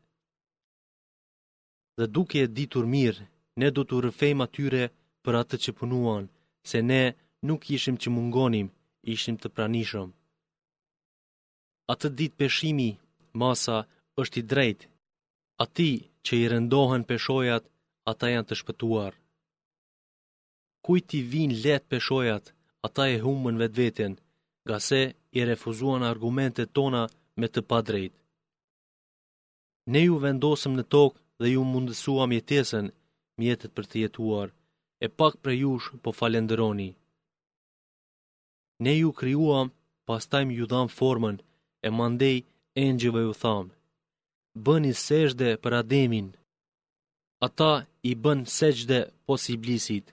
Dhe 1.97 2.05
duke 2.15 2.37
e 2.43 2.51
ditur 2.57 2.85
mirë, 2.95 3.25
ne 3.59 3.67
do 3.75 3.81
t'u 3.87 3.97
rëfejm 4.05 4.39
atyre 4.45 4.83
për 5.23 5.33
atë 5.41 5.55
që 5.63 5.71
punuan, 5.79 6.25
se 6.69 6.77
ne 6.91 7.03
nuk 7.47 7.61
ishim 7.77 7.95
që 8.01 8.09
mungonim, 8.15 8.67
ishim 9.15 9.35
të 9.39 9.47
pranishëm. 9.55 10.09
Atë 11.93 12.07
dit 12.19 12.33
peshimi, 12.39 12.89
masa, 13.41 13.77
është 14.21 14.37
i 14.41 14.47
drejtë, 14.51 14.85
ati 15.63 15.91
që 16.26 16.32
i 16.43 16.45
rëndohen 16.52 17.04
peshojat, 17.10 17.63
ata 18.12 18.26
janë 18.34 18.47
të 18.47 18.56
shpëtuar. 18.62 19.13
ti 21.10 21.19
vinë 21.32 21.58
let 21.63 21.84
peshojat, 21.91 22.45
ata 22.88 23.04
e 23.15 23.17
humën 23.26 23.56
vetë 23.62 23.78
vetën, 23.82 24.13
ga 24.69 24.78
se 24.88 25.02
i 25.38 25.39
refuzuan 25.50 26.04
argumentet 26.13 26.74
tona 26.78 27.02
me 27.39 27.47
të 27.54 27.62
padrejt. 27.69 28.13
Ne 29.91 30.02
ju 30.08 30.15
vendosëm 30.26 30.74
në 30.78 30.84
tokë 30.95 31.19
dhe 31.39 31.47
ju 31.56 31.62
mundësua 31.71 32.26
mjetesën, 32.32 32.86
mjetet 33.39 33.71
për 33.76 33.86
të 33.89 33.95
jetuar, 34.04 34.50
e 35.06 35.08
pak 35.17 35.34
për 35.43 35.52
jush 35.63 35.88
po 36.04 36.10
falenderoni. 36.19 36.89
Ne 38.84 38.93
ju 39.02 39.10
kryuam, 39.19 39.67
pastajm 40.08 40.50
ju 40.58 40.65
dham 40.74 40.88
formën, 41.00 41.38
e 41.86 41.88
mandej 41.97 42.38
e 42.80 42.84
ju 43.28 43.34
thamë 43.43 43.71
bëni 44.65 44.91
seshde 45.07 45.49
për 45.63 45.73
ademin. 45.81 46.27
Ata 47.45 47.71
i 48.09 48.11
bën 48.23 48.39
seshde 48.57 48.99
pos 49.25 49.43
iblisit, 49.55 50.05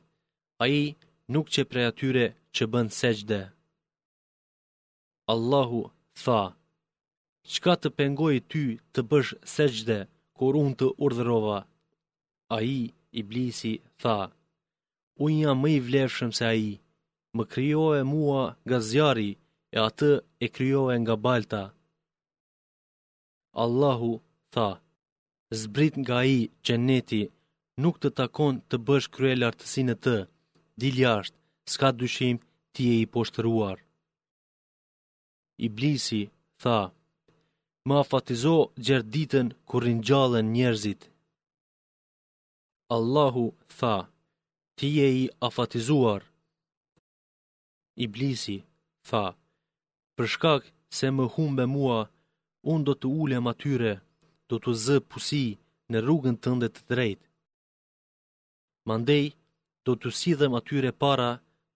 a 0.63 0.65
i 0.81 0.83
nuk 1.33 1.47
që 1.53 1.63
prej 1.71 1.85
atyre 1.91 2.27
që 2.55 2.65
bën 2.73 2.87
seshde. 3.01 3.41
Allahu 5.33 5.81
tha, 6.23 6.43
qka 7.53 7.75
të 7.81 7.89
pengoj 7.99 8.35
ty 8.51 8.65
të 8.93 9.01
bësh 9.11 9.33
seshde, 9.55 9.99
kur 10.39 10.53
unë 10.63 10.77
të 10.81 10.87
urdhërova? 11.05 11.59
A 12.57 12.57
i, 12.63 12.79
iblisi, 13.21 13.75
tha, 14.03 14.19
unë 15.25 15.39
jam 15.43 15.59
më 15.63 15.69
i 15.77 15.81
vlefshëm 15.89 16.31
se 16.39 16.45
a 16.53 16.55
i, 16.69 16.73
më 17.37 17.45
kryoje 17.53 18.01
mua 18.13 18.43
nga 18.67 18.79
zjari, 18.89 19.31
e 19.77 19.79
atë 19.89 20.11
e 20.45 20.47
kryoje 20.55 20.97
nga 21.03 21.15
balta. 21.25 21.63
Allahu 23.65 24.13
tha, 24.17 24.27
tha, 24.55 24.69
zbrit 25.61 25.95
nga 26.03 26.19
i 26.37 26.39
gjeneti, 26.67 27.23
nuk 27.83 27.97
të 28.03 28.09
takon 28.21 28.55
të 28.69 28.77
bësh 28.87 29.09
krye 29.15 29.35
të, 30.05 30.17
diljasht, 30.83 31.35
s'ka 31.73 31.89
dyshim 32.01 32.37
ti 32.75 32.83
e 32.95 32.97
i 33.05 33.11
poshtëruar. 33.15 33.79
Iblisi 35.67 36.23
tha, 36.63 36.81
më 37.87 37.95
afatizo 38.03 38.57
gjerditën 38.87 39.49
kur 39.69 39.83
rinjallën 39.87 40.47
njerëzit. 40.57 41.03
Allahu 42.97 43.47
tha, 43.79 43.97
ti 44.77 44.89
e 45.07 45.09
i 45.23 45.25
afatizuar. 45.49 46.23
Iblisi 48.05 48.57
tha, 49.09 49.25
për 50.17 50.27
shkak 50.35 50.63
se 50.97 51.07
më 51.17 51.25
humbe 51.35 51.65
mua, 51.75 52.01
unë 52.73 52.85
do 52.89 52.95
të 52.99 53.07
ulem 53.23 53.45
atyre 53.53 53.93
do 54.51 54.57
të 54.65 54.73
zë 54.85 54.97
pusi 55.13 55.43
në 55.93 56.01
rrugën 56.05 56.37
të 56.43 56.53
ndet 56.57 56.77
të 56.79 56.85
drejt. 56.93 57.21
Mandej, 58.89 59.25
do 59.85 59.93
të 60.01 60.09
sidhëm 60.21 60.55
atyre 60.61 60.93
para, 61.03 61.31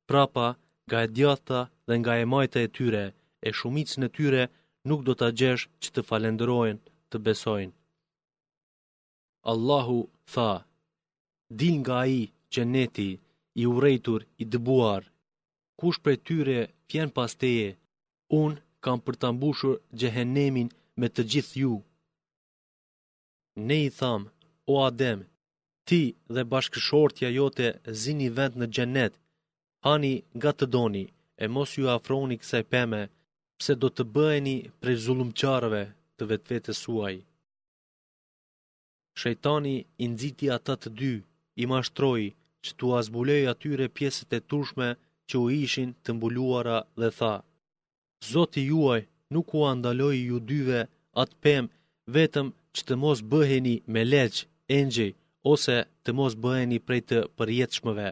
prapa, 0.09 0.49
nga 0.89 0.97
e 1.07 1.13
djatha 1.17 1.61
dhe 1.87 1.95
nga 2.01 2.13
e 2.23 2.25
majta 2.33 2.59
e 2.67 2.73
tyre, 2.77 3.05
e 3.47 3.49
shumicë 3.59 3.97
në 4.01 4.09
tyre 4.17 4.43
nuk 4.89 5.01
do 5.07 5.13
të 5.17 5.27
gjesh 5.39 5.65
që 5.83 5.89
të 5.93 6.01
falenderojnë, 6.09 6.81
të 7.11 7.17
besojnë. 7.27 7.75
Allahu 9.53 9.99
tha, 10.33 10.51
dil 11.61 11.75
nga 11.83 12.01
i 12.21 12.23
që 12.53 12.61
i 13.63 13.65
urejtur, 13.75 14.21
i 14.43 14.45
dëbuar, 14.53 15.03
kush 15.81 15.99
për 16.05 16.15
tyre 16.27 16.59
fjen 16.89 17.09
pas 17.17 17.33
teje, 17.43 17.69
unë 18.43 18.59
kam 18.85 18.99
përtambushur 19.07 19.75
gjehenemin 20.01 20.69
me 20.99 21.07
të 21.15 21.23
gjithë 21.31 21.57
ju, 21.63 21.75
ne 23.57 23.85
i 23.87 23.91
thamë, 23.91 24.31
o 24.73 24.85
Adem, 24.87 25.25
ti 25.89 26.03
dhe 26.35 26.45
bashkëshortja 26.53 27.29
jote 27.39 27.69
zini 28.03 28.29
vend 28.37 28.55
në 28.59 28.67
gjenet, 28.75 29.15
hani 29.85 30.15
nga 30.37 30.53
të 30.55 30.67
doni, 30.73 31.05
e 31.45 31.49
mos 31.55 31.71
ju 31.79 31.89
afroni 31.89 32.37
kësaj 32.39 32.63
peme, 32.73 33.01
pse 33.59 33.75
do 33.81 33.89
të 33.91 34.03
bëheni 34.15 34.57
prej 34.81 34.97
zulumqarëve 35.05 35.83
të 36.17 36.25
vetvete 36.31 36.73
suaj. 36.83 37.17
Shejtani 39.21 39.77
i 40.05 40.05
nxiti 40.13 40.47
ata 40.57 40.75
të 40.83 40.89
dy, 40.99 41.15
i 41.63 41.65
mashtroi 41.73 42.27
që 42.65 42.71
tu 42.79 42.87
azbulej 42.99 43.45
atyre 43.53 43.93
pjesët 43.97 44.31
e 44.39 44.41
turshme 44.51 44.89
që 45.29 45.37
u 45.45 45.47
ishin 45.65 45.91
të 46.05 46.11
mbuluara 46.17 46.79
dhe 47.01 47.11
tha: 47.19 47.35
Zoti 48.31 48.61
juaj 48.71 49.01
nuk 49.35 49.47
u 49.59 49.61
andaloj 49.73 50.17
ju 50.31 50.39
dyve 50.51 50.81
atë 51.23 51.37
pemë 51.45 51.73
vetëm 52.17 52.49
që 52.77 52.83
të 52.89 52.95
mos 53.03 53.19
bëheni 53.33 53.75
me 53.93 54.03
leqë, 54.13 54.41
engjëj, 54.79 55.11
ose 55.53 55.77
të 56.05 56.11
mos 56.19 56.33
bëheni 56.45 56.79
prej 56.87 57.01
të 57.11 57.19
përjetëshmëve. 57.37 58.09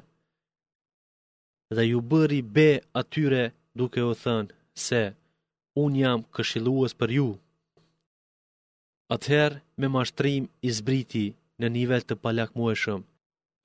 Dhe 1.77 1.83
ju 1.91 1.99
bëri 2.11 2.41
be 2.57 2.69
atyre 3.01 3.43
duke 3.79 4.01
o 4.13 4.15
thënë 4.23 4.53
se 4.87 5.03
unë 5.83 5.99
jam 6.03 6.21
këshiluës 6.35 6.93
për 7.01 7.11
ju. 7.19 7.29
Atëherë 9.15 9.59
me 9.81 9.87
mashtrim 9.97 10.43
i 10.69 10.71
zbriti 10.79 11.27
në 11.61 11.67
nivel 11.77 12.03
të 12.07 12.15
palak 12.25 12.51
mueshëm, 12.59 13.01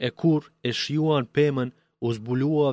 e 0.05 0.07
kur 0.19 0.41
e 0.67 0.69
shjuan 0.81 1.25
pëmën 1.35 1.69
u 2.05 2.07
zbulua 2.17 2.67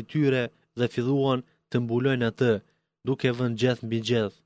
i 0.00 0.02
tyre 0.12 0.42
dhe 0.78 0.86
filluan 0.94 1.40
të 1.70 1.76
mbulojnë 1.84 2.26
atë 2.30 2.52
duke 3.06 3.28
vënë 3.38 3.58
gjethë 3.60 3.84
mbi 3.86 3.98
gjethë, 4.08 4.38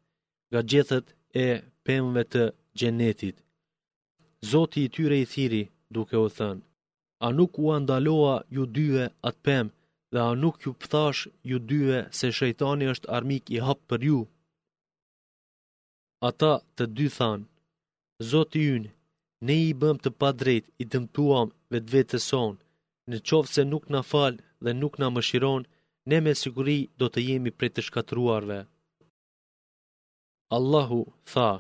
ga 0.52 0.60
gjethët 0.70 1.06
e 1.44 1.46
pëmëve 1.86 2.22
të 2.32 2.44
gjenetit. 2.78 3.36
Zoti 4.42 4.80
i 4.84 4.88
tyre 4.96 5.16
i 5.24 5.26
thiri 5.32 5.62
duke 5.96 6.18
u 6.26 6.28
thënë, 6.38 6.62
a 7.24 7.26
nuk 7.38 7.52
u 7.64 7.72
andaloa 7.76 8.34
ju 8.56 8.64
dyve 8.76 9.06
atë 9.28 9.40
pëmë 9.46 9.74
dhe 10.12 10.20
a 10.28 10.32
nuk 10.42 10.56
ju 10.64 10.72
pëthash 10.82 11.22
ju 11.50 11.56
dyve 11.70 11.98
se 12.18 12.26
shëjtani 12.36 12.86
është 12.92 13.10
armik 13.16 13.44
i 13.56 13.62
hapë 13.66 13.86
për 13.90 14.00
ju? 14.08 14.20
Ata 16.28 16.54
të 16.76 16.84
dy 16.96 17.06
thanë, 17.18 17.46
Zoti 18.30 18.60
ynë, 18.74 18.92
ne 19.46 19.54
i 19.68 19.72
bëm 19.80 19.96
të 20.02 20.10
pa 20.20 20.28
drejt 20.40 20.66
i 20.82 20.84
dëmtuam 20.92 21.48
vetë 21.72 21.90
vetë 21.94 22.10
të 22.12 22.20
sonë, 22.28 22.58
në 23.10 23.16
qovë 23.28 23.52
se 23.54 23.62
nuk 23.70 23.84
na 23.94 24.00
falë 24.10 24.40
dhe 24.64 24.70
nuk 24.80 24.94
na 25.00 25.08
mëshiron, 25.14 25.62
ne 26.10 26.18
me 26.24 26.32
siguri 26.42 26.78
do 27.00 27.06
të 27.12 27.20
jemi 27.28 27.50
prej 27.56 27.70
të 27.74 27.82
shkatruarve. 27.88 28.60
Allahu 30.56 31.00
tha, 31.32 31.50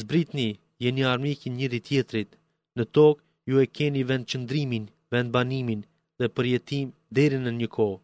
Zbritni, 0.00 0.48
jeni 0.82 1.02
armik 1.12 1.38
i 1.46 1.50
njëri 1.58 1.80
tjetrit. 1.88 2.30
Në 2.78 2.84
tokë 2.96 3.22
ju 3.48 3.54
e 3.62 3.66
keni 3.76 4.02
vend 4.10 4.24
qëndrimin, 4.30 4.84
vend 5.12 5.28
banimin 5.36 5.80
dhe 6.18 6.26
përjetim 6.36 6.86
deri 7.16 7.38
në 7.44 7.52
një 7.60 7.68
kohë. 7.76 7.98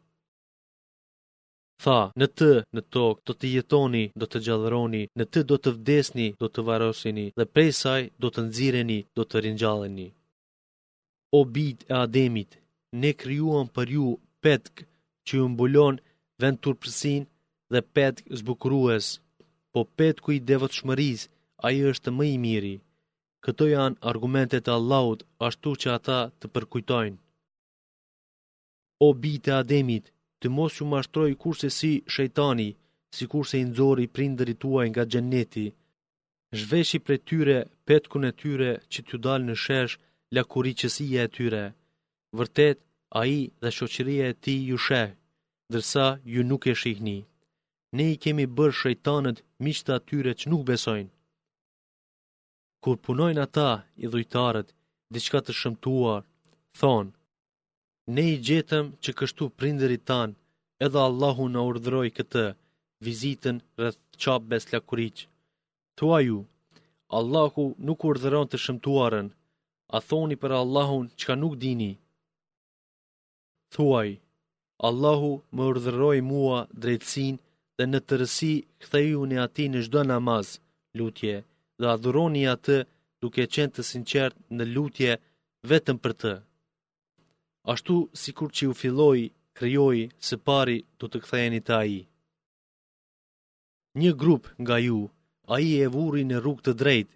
Tha, 1.83 2.01
në 2.21 2.27
të, 2.39 2.51
në 2.77 2.83
tokë 2.95 3.23
do 3.27 3.33
të 3.39 3.47
jetoni, 3.57 4.05
do 4.21 4.25
të 4.31 4.39
gjallëroni, 4.47 5.03
në 5.19 5.25
të 5.33 5.41
do 5.51 5.57
të 5.63 5.71
vdesni, 5.79 6.27
do 6.41 6.47
të 6.53 6.61
varosini 6.69 7.25
dhe 7.39 7.47
prej 7.55 7.71
saj 7.83 8.01
do 8.23 8.31
të 8.33 8.41
nxireni, 8.49 8.99
do 9.17 9.23
të 9.29 9.37
ringjalleni. 9.45 10.09
O 11.39 11.41
bit 11.55 11.79
e 11.91 11.95
Ademit, 12.05 12.51
ne 13.03 13.11
krijuam 13.23 13.67
për 13.77 13.87
ju 13.97 14.07
petk 14.45 14.75
që 15.27 15.33
ju 15.41 15.47
mbulon 15.53 15.95
vend 16.43 16.59
turpësin 16.65 17.23
dhe 17.73 17.81
petk 17.95 18.25
zbukurues, 18.39 19.07
po 19.73 19.81
petku 19.99 20.29
i 20.37 20.45
devotshmërisë 20.51 21.27
i 21.71 21.77
është 21.91 22.11
më 22.17 22.25
i 22.35 22.39
miri. 22.45 22.75
Këto 23.47 23.67
janë 23.75 24.01
argumentet 24.13 24.69
e 24.71 24.75
Allahut 24.79 25.21
ashtu 25.49 25.71
që 25.83 25.89
ata 25.99 26.19
të 26.41 26.47
përkujtojnë. 26.55 27.19
O 29.07 29.09
bitë 29.23 29.51
e 29.51 29.57
ademit, 29.63 30.05
të 30.41 30.47
mos 30.57 30.73
ju 30.79 30.85
mashtroj 30.95 31.31
kurse 31.43 31.69
si 31.79 31.93
shejtani, 32.15 32.69
si 33.15 33.25
kurse 33.33 33.57
i 33.61 33.65
nëzori 33.71 34.07
prinderi 34.15 34.55
tuaj 34.63 34.87
nga 34.91 35.05
gjenneti. 35.13 35.67
Zhveshi 36.61 36.99
për 37.07 37.17
tyre, 37.29 37.59
petkun 37.87 38.25
e 38.31 38.33
tyre 38.41 38.71
që 38.93 38.99
t'ju 39.07 39.17
dalë 39.27 39.45
në 39.49 39.57
shesh, 39.65 39.95
la 40.35 40.43
kuriqësia 40.53 41.21
e 41.27 41.33
tyre. 41.37 41.65
Vërtet, 42.39 42.77
a 43.21 43.21
i 43.39 43.41
dhe 43.63 43.71
shoqëria 43.77 44.25
e 44.33 44.39
ti 44.43 44.55
ju 44.69 44.77
sheh, 44.87 45.11
dërsa 45.73 46.07
ju 46.35 46.43
nuk 46.51 46.63
e 46.73 46.75
shihni. 46.83 47.19
Ne 47.97 48.05
i 48.13 48.19
kemi 48.23 48.47
bërë 48.57 48.79
shejtanët 48.81 49.39
miqtë 49.65 49.91
atyre 49.99 50.33
që 50.39 50.47
nuk 50.53 50.63
besojnë 50.71 51.11
kur 52.85 52.97
punojnë 53.07 53.43
ata 53.47 53.69
i 54.05 54.09
dhujtarët, 54.13 54.69
diçka 55.15 55.41
të 55.45 55.53
shëmtuar, 55.61 56.21
thonë, 56.79 57.13
ne 58.15 58.23
i 58.35 58.37
gjetëm 58.49 58.87
që 59.03 59.11
kështu 59.19 59.45
prinderit 59.61 60.03
tanë, 60.11 60.35
edhe 60.85 61.01
Allahu 61.09 61.45
në 61.53 61.61
urdhëroj 61.71 62.09
këtë, 62.19 62.45
vizitën 63.07 63.57
rrët 63.79 64.01
qabë 64.23 64.49
bes 64.51 64.65
lakurit. 64.73 65.17
Tua 65.99 66.19
ju, 66.27 66.41
Allahu 67.19 67.65
nuk 67.87 68.01
urdhëron 68.11 68.51
të 68.51 68.59
shëmtuarën, 68.65 69.29
a 69.97 69.99
thoni 70.09 70.37
për 70.43 70.53
Allahun 70.63 71.05
që 71.19 71.25
ka 71.31 71.35
nuk 71.43 71.55
dini. 71.63 71.93
Tua 73.75 74.03
Allahu 74.89 75.31
më 75.55 75.63
urdhëroj 75.71 76.19
mua 76.33 76.59
drejtsin 76.83 77.35
dhe 77.77 77.85
në 77.91 77.99
të 78.07 78.15
rësi 78.21 78.55
këtheju 78.83 79.21
në 79.31 79.37
ati 79.47 79.65
në 79.71 79.81
shdo 79.87 80.01
namaz, 80.13 80.47
lutje 80.99 81.37
dhe 81.81 81.87
adhuroni 81.95 82.43
atë 82.55 82.77
duke 83.23 83.47
qenë 83.55 83.75
të 83.77 83.83
sinqert 83.91 84.37
në 84.59 84.65
lutje 84.75 85.13
vetëm 85.71 85.97
për 86.05 86.13
të. 86.23 86.33
Ashtu 87.75 87.97
si 88.21 88.31
kur 88.39 88.51
që 88.57 88.63
ju 88.67 88.75
filloi, 88.83 89.23
kryoi, 89.59 90.03
se 90.29 90.37
pari 90.49 90.79
të 90.99 91.05
të 91.11 91.19
këthejeni 91.23 91.61
të 91.67 91.73
aji. 91.83 92.01
Një 94.01 94.13
grup 94.23 94.45
nga 94.63 94.77
ju, 94.87 95.01
a 95.53 95.55
i 95.69 95.71
e 95.85 95.87
vuri 95.95 96.23
në 96.27 96.37
rrug 96.41 96.59
të 96.67 96.73
drejt, 96.83 97.11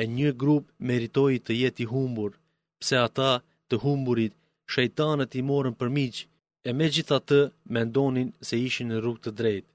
e 0.00 0.02
një 0.16 0.30
grup 0.42 0.64
meritoi 0.88 1.36
të 1.46 1.52
jeti 1.62 1.84
humbur, 1.92 2.32
pse 2.80 2.94
ata 3.06 3.32
të 3.68 3.74
humburit, 3.84 4.32
shejtanët 4.72 5.36
i 5.38 5.42
morën 5.50 5.74
për 5.80 5.88
miqë, 5.98 6.26
e 6.68 6.70
me 6.78 6.86
gjitha 6.94 7.18
të 7.28 7.40
mendonin 7.76 8.28
se 8.48 8.54
ishin 8.68 8.88
në 8.90 8.96
rrug 9.00 9.18
të 9.24 9.30
drejt. 9.40 9.66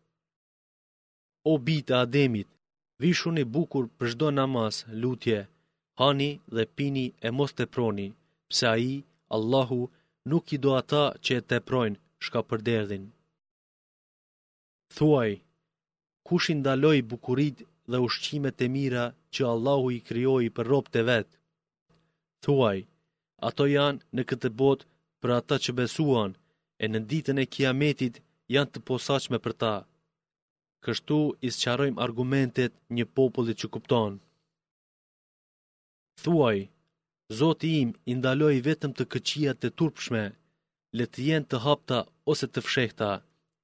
O 1.49 1.51
bitë 1.67 1.93
Ademit, 2.03 2.49
vishuni 3.03 3.43
bukur 3.55 3.85
për 3.99 4.07
shdo 4.13 4.27
namaz, 4.39 4.77
lutje, 5.01 5.38
hani 6.01 6.29
dhe 6.55 6.63
pini 6.79 7.03
e 7.27 7.29
mos 7.38 7.51
të 7.57 7.65
proni, 7.75 8.07
pse 8.49 8.65
a 8.73 8.75
i, 8.93 8.95
Allahu, 9.38 9.81
nuk 10.31 10.53
i 10.55 10.57
do 10.65 10.71
ata 10.81 11.03
që 11.25 11.31
e 11.41 11.45
të 11.49 11.57
projnë, 11.69 11.99
shka 12.25 12.41
për 12.49 12.59
derdhin. 12.69 13.05
Thuaj, 14.97 15.31
kushin 16.29 16.63
daloj 16.67 16.97
bukurit 17.12 17.57
dhe 17.91 17.97
ushqimet 18.07 18.62
e 18.65 18.67
mira 18.75 19.05
që 19.33 19.47
Allahu 19.53 19.88
i 19.97 19.99
kryoj 20.09 20.43
për 20.57 20.65
ropët 20.73 20.99
e 21.01 21.03
vetë? 21.09 21.33
Thuaj, 22.43 22.79
ato 23.49 23.65
janë 23.75 24.03
në 24.17 24.25
këtë 24.29 24.49
botë 24.62 24.88
për 25.21 25.31
ata 25.39 25.55
që 25.63 25.71
besuan, 25.79 26.33
e 26.83 26.85
në 26.91 26.99
ditën 27.12 27.41
e 27.45 27.49
kiametit 27.53 28.21
janë 28.57 28.73
të 28.73 28.79
posaqme 28.91 29.38
për 29.45 29.53
ta 29.63 29.75
kështu 30.85 31.19
i 31.31 31.47
isqarojmë 31.49 32.01
argumentet 32.05 32.73
një 32.97 33.05
popullit 33.17 33.59
që 33.61 33.67
kupton. 33.75 34.13
Thuaj, 36.23 36.59
Zoti 37.39 37.69
im 37.79 37.89
i 38.11 38.13
ndaloi 38.19 38.59
vetëm 38.67 38.91
të 38.97 39.03
këqijat 39.13 39.57
të 39.63 39.69
turpshme, 39.77 40.23
le 40.97 41.05
të 41.11 41.19
jenë 41.29 41.49
të 41.51 41.57
hapta 41.65 41.97
ose 42.31 42.47
të 42.49 42.61
fshehta. 42.65 43.09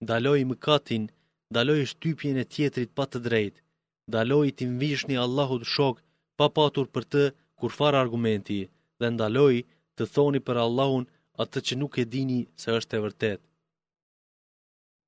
Ndaloi 0.04 0.44
mëkatin, 0.50 1.04
ndaloi 1.52 1.88
shtypjen 1.92 2.38
e 2.44 2.50
tjetrit 2.54 2.92
pa 2.98 3.04
të 3.10 3.18
drejtë. 3.28 3.62
Ndaloi 4.10 4.50
të 4.54 4.64
mvishni 4.76 5.16
Allahut 5.26 5.64
shok 5.74 5.98
pa 6.38 6.46
patur 6.56 6.88
për 6.94 7.04
të 7.12 7.24
kurfar 7.60 7.94
argumenti 8.04 8.60
dhe 9.00 9.08
ndaloi 9.16 9.58
të 9.98 10.04
thoni 10.14 10.40
për 10.48 10.58
Allahun 10.66 11.04
atë 11.44 11.60
që 11.66 11.74
nuk 11.82 11.94
e 12.04 12.10
dini 12.14 12.40
se 12.62 12.70
është 12.78 12.94
e 12.98 13.04
vërtet. 13.06 13.40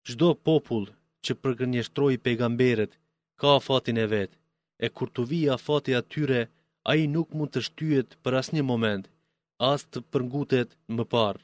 Çdo 0.07 0.29
popull 0.47 0.87
që 1.25 1.33
përgënjështroj 1.43 2.13
pejgamberet, 2.25 2.91
ka 3.41 3.51
fatin 3.67 3.97
e 4.03 4.07
vetë, 4.13 4.35
e 4.85 4.87
kur 4.95 5.09
të 5.13 5.23
vija 5.31 5.55
fati 5.65 5.95
atyre, 5.99 6.41
a 6.89 6.91
i 7.01 7.05
nuk 7.13 7.29
mund 7.37 7.51
të 7.53 7.61
shtyjet 7.67 8.09
për 8.23 8.37
asnjë 8.41 8.63
moment, 8.71 9.05
as 9.71 9.81
të 9.91 9.99
përngutet 10.13 10.69
më 10.95 11.03
parë. 11.13 11.43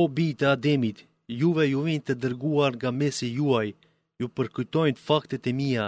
O 0.00 0.02
bi 0.16 0.26
të 0.38 0.46
ademit, 0.54 0.98
juve 1.40 1.64
juvin 1.74 2.00
të 2.04 2.14
dërguar 2.22 2.72
nga 2.76 2.90
mesi 3.00 3.28
juaj, 3.38 3.68
ju 4.20 4.26
përkytojnë 4.36 5.02
faktet 5.08 5.48
e 5.50 5.52
mija, 5.60 5.86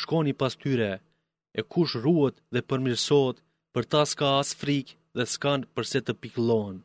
shkoni 0.00 0.32
pas 0.40 0.54
tyre, 0.62 0.92
e 1.58 1.60
kush 1.72 1.94
ruot 2.04 2.34
dhe 2.52 2.60
përmirësot, 2.68 3.36
për 3.74 3.84
ta 3.90 4.00
s'ka 4.10 4.28
as 4.40 4.50
frikë 4.60 4.96
dhe 5.16 5.24
s'kanë 5.32 5.68
përse 5.74 5.98
të 6.04 6.12
piklonë. 6.22 6.80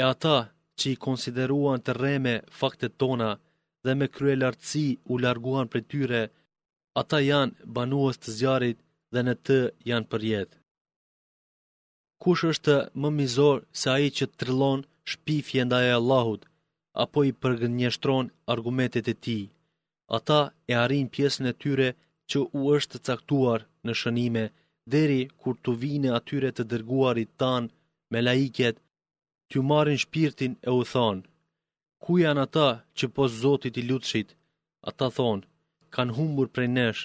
E 0.00 0.02
ata, 0.12 0.36
që 0.80 0.86
i 0.92 0.96
konsideruan 1.06 1.82
të 1.86 1.92
reme 2.02 2.34
faktet 2.60 2.96
tona 3.02 3.30
dhe 3.84 3.92
me 3.98 4.06
krye 4.16 4.36
lartësi 4.40 4.86
u 5.12 5.18
larguan 5.24 5.68
për 5.72 5.82
tyre, 5.90 6.22
ata 7.00 7.18
janë 7.30 7.66
banuës 7.76 8.16
të 8.22 8.30
zjarit 8.38 8.78
dhe 9.12 9.20
në 9.26 9.34
të 9.46 9.58
janë 9.90 10.08
për 10.12 10.22
jetë. 10.32 10.56
Kush 12.22 12.44
është 12.52 12.76
më 13.00 13.08
mizor 13.20 13.58
se 13.80 13.92
i 14.06 14.08
që 14.16 14.24
të 14.28 14.36
trillon 14.40 14.80
shpifje 15.10 15.62
nda 15.64 15.78
e 15.88 15.90
Allahut, 15.98 16.42
apo 17.04 17.18
i 17.30 17.32
përgënjështron 17.42 18.26
argumentet 18.54 19.06
e 19.12 19.14
ti? 19.24 19.40
Ata 20.18 20.40
e 20.70 20.74
arin 20.84 21.06
pjesën 21.14 21.46
e 21.52 21.58
tyre 21.62 21.88
që 22.30 22.38
u 22.58 22.60
është 22.76 22.94
të 22.98 23.06
caktuar 23.10 23.60
në 23.86 23.92
shënime, 24.00 24.44
deri 24.92 25.22
kur 25.40 25.54
të 25.64 25.72
vine 25.82 26.10
atyre 26.18 26.50
të 26.54 26.62
dërguarit 26.72 27.30
tanë 27.42 27.68
me 28.12 28.18
laiket 28.26 28.76
t'ju 29.48 29.60
marrin 29.70 29.98
shpirtin 30.04 30.52
e 30.68 30.70
u 30.80 30.82
thonë, 30.92 31.24
ku 32.02 32.10
janë 32.22 32.42
ata 32.46 32.68
që 32.96 33.04
pos 33.14 33.30
zotit 33.42 33.74
i 33.80 33.86
lutëshit, 33.88 34.28
ata 34.88 35.06
thonë, 35.16 35.46
kanë 35.94 36.14
humbur 36.18 36.48
prej 36.54 36.70
nesh, 36.78 37.02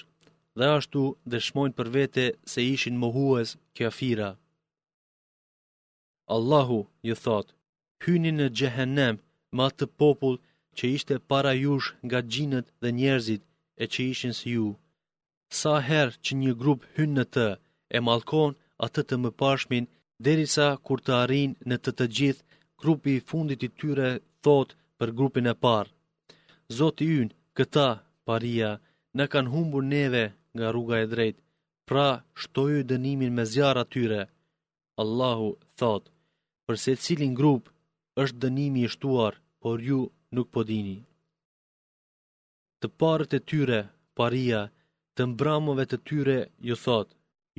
dhe 0.58 0.66
ashtu 0.76 1.02
dhe 1.30 1.38
shmojnë 1.46 1.76
për 1.78 1.88
vete 1.96 2.24
se 2.50 2.58
ishin 2.74 2.96
mohues 3.02 3.48
kjo 3.74 3.84
afira. 3.92 4.30
Allahu, 6.34 6.80
ju 7.08 7.14
thotë, 7.24 7.52
hyni 8.02 8.30
në 8.36 8.46
gjehenem 8.58 9.14
ma 9.56 9.66
të 9.76 9.84
popull 9.98 10.36
që 10.76 10.82
ishte 10.96 11.14
para 11.30 11.52
jush 11.64 11.88
nga 12.06 12.18
gjinët 12.32 12.66
dhe 12.82 12.88
njerëzit 12.98 13.42
e 13.82 13.84
që 13.92 14.00
ishin 14.12 14.34
si 14.38 14.48
ju. 14.56 14.68
Sa 15.60 15.72
herë 15.88 16.16
që 16.24 16.32
një 16.40 16.52
grup 16.60 16.80
hynë 16.96 17.16
në 17.18 17.24
të, 17.34 17.48
e 17.96 17.98
malkon 18.08 18.50
atë 18.86 19.00
të 19.08 19.14
më 19.22 19.30
pashmin 19.40 19.84
derisa 20.24 20.66
kur 20.86 20.98
të 21.06 21.12
arrin 21.22 21.52
në 21.70 21.76
të 21.84 21.90
të 21.98 22.06
gjithë, 22.16 22.44
grupi 22.82 23.14
i 23.18 23.22
fundit 23.30 23.62
i 23.66 23.70
tyre 23.80 24.08
thot 24.44 24.70
për 24.98 25.10
grupin 25.18 25.48
e 25.52 25.54
parë. 25.64 25.90
Zoti 26.78 27.06
ynë, 27.20 27.34
këta, 27.56 27.88
paria, 28.28 28.70
në 29.16 29.24
kanë 29.32 29.52
humbur 29.54 29.82
neve 29.96 30.24
nga 30.56 30.68
rruga 30.72 30.96
e 31.02 31.08
drejtë, 31.12 31.40
pra 31.88 32.08
shtoju 32.42 32.84
dënimin 32.90 33.32
me 33.36 33.44
zjarë 33.52 33.82
atyre. 33.84 34.20
Allahu 35.02 35.48
thot, 35.80 36.04
përse 36.66 36.92
cilin 37.04 37.34
grup 37.40 37.64
është 38.22 38.40
dënimi 38.44 38.84
i 38.86 38.92
shtuar, 38.94 39.32
por 39.62 39.76
ju 39.88 40.00
nuk 40.34 40.48
po 40.54 40.60
dini. 40.68 40.98
Të 42.80 42.86
parët 43.00 43.32
e 43.38 43.40
tyre, 43.50 43.80
paria, 44.16 44.60
të 45.16 45.22
mbramove 45.30 45.84
të 45.90 45.96
tyre, 46.08 46.38
ju 46.68 46.76
thot, 46.84 47.08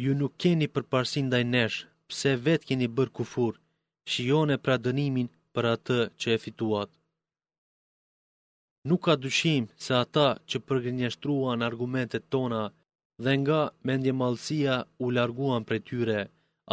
ju 0.03 0.11
nuk 0.21 0.33
keni 0.41 0.67
përparsin 0.75 1.27
neshë, 1.53 1.90
pse 2.13 2.31
vetë 2.45 2.65
keni 2.69 2.87
bërë 2.97 3.13
kufur, 3.17 3.53
shione 4.11 4.55
pra 4.65 4.75
dënimin 4.85 5.27
për 5.53 5.65
atë 5.75 5.99
që 6.19 6.27
e 6.35 6.37
fituat. 6.45 6.91
Nuk 8.89 9.01
ka 9.05 9.13
dyshim 9.23 9.63
se 9.85 9.91
ata 10.03 10.27
që 10.49 10.57
përgjënjështruan 10.67 11.61
argumentet 11.69 12.23
tona 12.33 12.61
dhe 13.23 13.31
nga 13.41 13.61
mendje 13.87 14.13
malësia 14.21 14.75
u 15.03 15.05
larguan 15.17 15.63
për 15.69 15.79
tyre, 15.87 16.19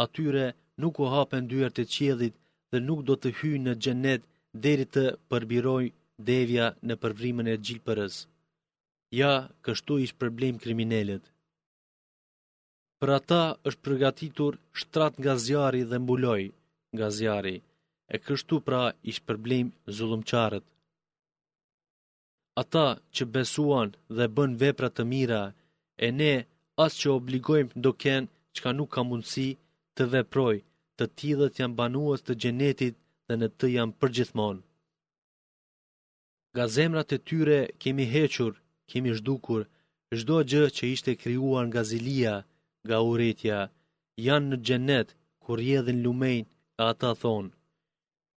atyre 0.05 0.45
nuk 0.81 0.93
u 1.03 1.05
hapen 1.15 1.43
dyert 1.51 1.75
e 1.83 1.89
qjedhit 1.93 2.35
dhe 2.71 2.77
nuk 2.87 2.99
do 3.07 3.13
të 3.19 3.29
hyjnë 3.37 3.65
në 3.67 3.73
gjenet 3.83 4.21
deri 4.65 4.85
të 4.95 5.05
përbiroj 5.29 5.85
devja 6.29 6.67
në 6.87 6.95
përvrimën 7.01 7.47
e 7.53 7.59
gjilpërës. 7.65 8.15
Ja, 9.21 9.33
kështu 9.65 9.93
ish 10.05 10.15
problem 10.21 10.55
kriminelet 10.63 11.23
për 13.03 13.09
ata 13.15 13.41
është 13.69 13.83
përgatitur 13.87 14.55
shtrat 14.79 15.19
nga 15.23 15.33
zjari 15.43 15.83
dhe 15.89 15.97
mbuloj 16.03 16.43
nga 16.95 17.07
zjari, 17.17 17.57
e 18.13 18.15
kështu 18.25 18.55
pra 18.67 18.81
ishtë 19.11 19.25
përblim 19.27 19.67
zullumqarët. 19.97 20.65
Ata 22.63 22.87
që 23.15 23.23
besuan 23.35 23.89
dhe 24.15 24.25
bën 24.35 24.51
vepra 24.61 24.89
të 24.95 25.03
mira, 25.13 25.43
e 26.05 26.07
ne 26.19 26.33
as 26.85 26.93
që 26.99 27.07
obligojmë 27.19 27.73
do 27.83 27.91
kenë 28.03 28.31
që 28.53 28.59
ka 28.63 28.71
nuk 28.77 28.89
ka 28.95 29.01
mundësi 29.09 29.49
të 29.95 30.03
veproj, 30.13 30.57
të 30.97 31.03
tjithët 31.17 31.53
janë 31.61 31.77
banuës 31.79 32.21
të 32.25 32.33
gjenetit 32.41 32.95
dhe 33.27 33.33
në 33.39 33.47
të 33.57 33.67
janë 33.75 33.95
përgjithmon. 34.01 34.55
Ga 36.57 36.65
zemrat 36.75 37.09
e 37.17 37.23
tyre 37.29 37.59
kemi 37.81 38.05
hequr, 38.13 38.51
kemi 38.91 39.11
shdukur, 39.17 39.61
shdo 40.19 40.37
gjë 40.51 40.65
që 40.75 40.83
ishte 40.95 41.11
kriuan 41.21 41.67
nga 41.71 41.81
zilia, 41.91 42.35
nga 42.85 42.97
uritja, 43.11 43.57
janë 44.25 44.49
në 44.51 44.57
gjenet, 44.67 45.09
kur 45.43 45.57
jedhin 45.71 46.01
lumejnë, 46.05 46.47
e 46.79 46.81
ata 46.91 47.11
thonë, 47.21 47.51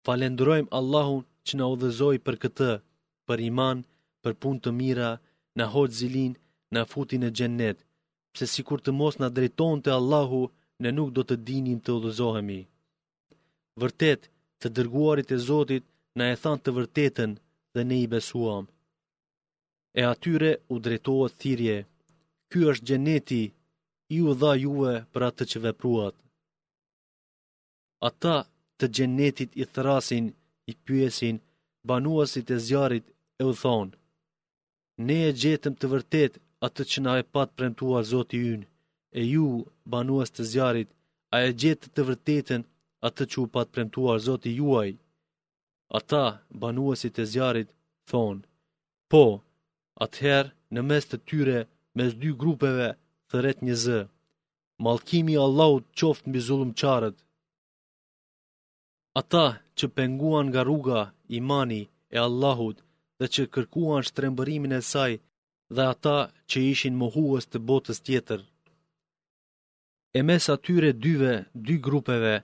falendrojmë 0.07 0.73
Allahun 0.79 1.23
që 1.47 1.53
në 1.57 1.67
odhëzoj 1.75 2.17
për 2.27 2.37
këtë, 2.45 2.73
për 3.27 3.39
iman, 3.51 3.79
për 4.23 4.35
pun 4.43 4.57
të 4.63 4.71
mira, 4.81 5.11
në 5.59 5.65
hoqë 5.75 5.95
zilin, 5.99 6.33
në 6.75 6.83
futin 6.93 7.27
e 7.29 7.31
gjenet, 7.39 7.79
pse 8.35 8.47
si 8.53 8.63
kur 8.67 8.81
të 8.83 8.91
mos 8.99 9.19
në 9.21 9.29
drejton 9.37 9.79
të 9.85 9.95
Allahu, 9.99 10.43
në 10.83 10.91
nuk 10.97 11.11
do 11.17 11.23
të 11.27 11.37
dinim 11.49 11.79
të 11.83 11.91
odhëzohemi. 11.99 12.61
Vërtet, 13.81 14.27
të 14.61 14.69
dërguarit 14.77 15.31
e 15.37 15.39
Zotit, 15.49 15.85
në 16.19 16.25
e 16.33 16.37
than 16.43 16.59
të 16.61 16.71
vërtetën 16.77 17.33
dhe 17.75 17.83
ne 17.89 17.97
i 18.05 18.07
besuam. 18.15 18.65
E 20.01 20.03
atyre 20.13 20.51
u 20.73 20.75
drejtojët 20.85 21.39
thirje, 21.43 21.79
Ky 22.51 22.61
është 22.73 22.87
gjeneti 22.91 23.43
i 24.17 24.21
u 24.29 24.33
dha 24.41 24.53
juve 24.65 24.95
për 25.13 25.23
atë 25.31 25.45
që 25.51 25.59
vepruat. 25.67 26.15
Ata 28.09 28.37
të 28.79 28.85
gjenetit 28.97 29.51
i 29.63 29.65
thrasin, 29.75 30.27
i 30.71 30.73
pyesin, 30.85 31.37
banuasit 31.89 32.47
e 32.55 32.59
zjarit 32.67 33.07
e 33.41 33.45
u 33.51 33.53
thonë, 33.63 33.95
ne 35.07 35.17
e 35.29 35.31
gjetëm 35.43 35.75
të 35.79 35.87
vërtet 35.93 36.33
atë 36.67 36.83
që 36.91 36.99
na 37.05 37.13
e 37.23 37.25
pat 37.35 37.51
premtuar 37.59 38.03
zoti 38.13 38.39
ynë, 38.55 38.69
e 39.21 39.23
ju, 39.33 39.47
banuas 39.93 40.29
të 40.33 40.43
zjarit, 40.53 40.89
a 41.35 41.37
e 41.49 41.51
gjetë 41.63 41.89
të 41.95 42.01
vërtetën 42.09 42.63
atë 43.07 43.23
që 43.31 43.37
u 43.45 43.47
pat 43.55 43.69
premtuar 43.75 44.17
zoti 44.29 44.51
juaj. 44.61 44.91
Ata, 45.99 46.25
banuasit 46.61 47.15
e 47.23 47.25
zjarit, 47.33 47.69
thonë, 48.11 48.45
po, 49.11 49.25
atëherë 50.05 50.53
në 50.75 50.81
mes 50.89 51.05
të 51.07 51.17
tyre, 51.29 51.59
mes 51.97 52.11
dy 52.21 52.31
grupeve, 52.43 52.89
thëret 53.33 53.59
një 53.67 53.75
zë. 53.85 54.01
Malkimi 54.87 55.37
Allahut 55.47 55.85
qoft 56.01 56.23
mbi 56.29 56.41
zullum 56.49 56.73
qarët. 56.81 57.17
Ata 59.21 59.47
që 59.79 59.85
penguan 59.97 60.47
nga 60.51 60.63
rruga 60.69 61.01
imani 61.39 61.83
e 62.15 62.19
Allahut 62.29 62.77
dhe 63.19 63.27
që 63.35 63.43
kërkuan 63.55 64.07
shtrembërimin 64.09 64.75
e 64.81 64.81
saj 64.93 65.13
dhe 65.75 65.83
ata 65.95 66.19
që 66.51 66.59
ishin 66.73 66.95
mohues 67.03 67.45
të 67.49 67.59
botës 67.69 67.99
tjetër. 68.07 68.41
E 70.19 70.21
mes 70.29 70.45
atyre 70.55 70.91
dyve, 71.05 71.35
dy 71.67 71.75
grupeve, 71.87 72.35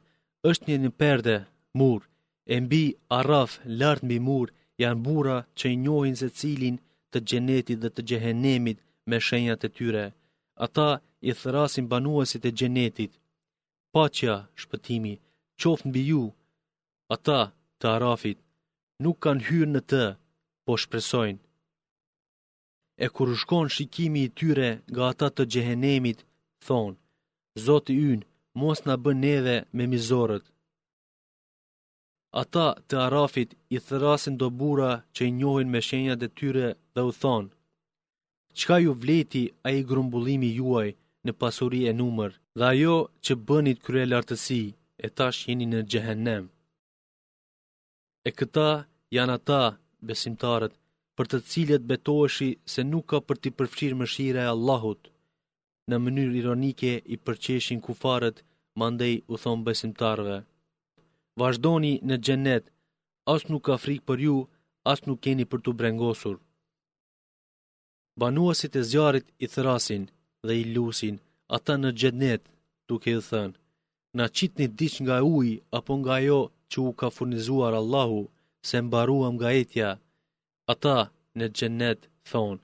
është 0.48 0.64
një 0.68 0.76
një 0.84 0.90
perde, 1.02 1.36
mur, 1.78 2.00
e 2.54 2.54
mbi 2.64 2.82
araf, 3.18 3.50
lartë 3.78 4.04
mbi 4.06 4.18
mur, 4.28 4.46
janë 4.82 5.02
bura 5.06 5.38
që 5.58 5.64
i 5.72 5.76
njohin 5.84 6.14
se 6.20 6.28
cilin 6.38 6.76
të 7.10 7.18
gjenetit 7.28 7.78
dhe 7.82 7.90
të 7.94 8.00
gjehenemit 8.08 8.78
me 9.08 9.16
shenjat 9.26 9.62
e 9.68 9.74
tyre 9.78 10.06
ata 10.64 10.88
i 11.28 11.30
thërasin 11.40 11.84
banuasit 11.92 12.42
e 12.48 12.50
gjenetit, 12.58 13.12
pacja, 13.94 14.34
shpëtimi, 14.60 15.14
qofë 15.60 15.84
në 15.86 15.90
biju, 15.94 16.24
ata 17.14 17.40
të 17.78 17.86
arafit, 17.96 18.38
nuk 19.02 19.16
kanë 19.24 19.44
hyrë 19.48 19.70
në 19.72 19.82
të, 19.90 20.04
po 20.64 20.72
shpresojnë. 20.82 21.42
E 23.04 23.06
kur 23.14 23.28
shkon 23.42 23.66
shikimi 23.76 24.20
i 24.24 24.30
tyre 24.38 24.68
nga 24.90 25.02
ata 25.10 25.26
të 25.34 25.42
gjehenemit, 25.52 26.18
thonë, 26.66 26.96
zotë 27.64 27.92
i 28.12 28.16
mos 28.60 28.78
në 28.86 28.94
bën 29.04 29.20
edhe 29.36 29.56
me 29.76 29.84
mizorët. 29.92 30.44
Ata 32.42 32.66
të 32.88 32.94
arafit 33.06 33.50
i 33.76 33.78
thërasin 33.86 34.34
do 34.40 34.46
bura 34.58 34.92
që 35.14 35.20
i 35.28 35.34
njohin 35.38 35.68
me 35.72 35.80
shenjat 35.88 36.20
e 36.26 36.28
tyre 36.38 36.66
dhe 36.94 37.00
u 37.10 37.12
thonë, 37.22 37.50
Qka 38.56 38.76
ju 38.84 38.92
vleti 39.02 39.42
a 39.66 39.68
i 39.78 39.84
grumbullimi 39.90 40.50
juaj 40.58 40.88
në 41.24 41.32
pasuri 41.40 41.80
e 41.90 41.92
numër, 42.00 42.30
dhe 42.58 42.64
ajo 42.72 42.96
që 43.24 43.36
bënit 43.48 43.78
krye 43.86 44.04
lartësi, 44.10 44.62
e 45.06 45.08
tash 45.18 45.40
jeni 45.48 45.66
në 45.70 45.80
gjehenem. 45.90 46.44
E 48.28 48.30
këta 48.38 48.68
janë 49.16 49.34
ata, 49.38 49.60
besimtarët, 50.06 50.74
për 51.16 51.26
të 51.28 51.38
cilët 51.50 51.86
betoheshi 51.90 52.50
se 52.74 52.80
nuk 52.90 53.06
ka 53.10 53.18
për 53.26 53.36
t'i 53.42 53.50
përfshirë 53.58 53.98
mëshira 54.00 54.40
e 54.46 54.50
Allahut. 54.54 55.00
Në 55.88 55.96
mënyrë 56.04 56.38
ironike 56.40 56.92
i 57.14 57.16
përqeshin 57.26 57.80
kufarët, 57.86 58.42
mandej 58.80 59.14
u 59.32 59.36
thonë 59.42 59.66
besimtarëve. 59.68 60.38
Vazhdoni 61.40 61.94
në 62.08 62.16
gjenet, 62.26 62.64
as 63.34 63.42
nuk 63.50 63.62
ka 63.68 63.76
frikë 63.84 64.06
për 64.08 64.18
ju, 64.28 64.36
as 64.92 65.00
nuk 65.06 65.20
keni 65.26 65.44
për 65.50 65.60
t'u 65.64 65.72
brengosur 65.80 66.36
banuasit 68.20 68.72
e 68.80 68.82
zjarit 68.90 69.26
i 69.44 69.46
thrasin 69.54 70.04
dhe 70.46 70.54
i 70.62 70.64
lusin, 70.74 71.16
ata 71.56 71.72
në 71.82 71.90
gjednet, 72.00 72.42
duke 72.88 73.08
i 73.18 73.20
thënë, 73.30 73.58
na 74.18 74.24
qitë 74.36 74.58
një 74.60 74.68
diq 74.78 74.94
nga 75.04 75.16
uj, 75.36 75.48
apo 75.78 75.92
nga 76.02 76.16
jo 76.28 76.40
që 76.70 76.76
u 76.88 76.90
ka 76.98 77.08
furnizuar 77.16 77.72
Allahu, 77.82 78.20
se 78.68 78.76
mbaruam 78.86 79.34
nga 79.38 79.48
etja, 79.62 79.90
ata 80.72 80.98
në 81.38 81.46
gjednet, 81.58 82.00
thonë, 82.30 82.62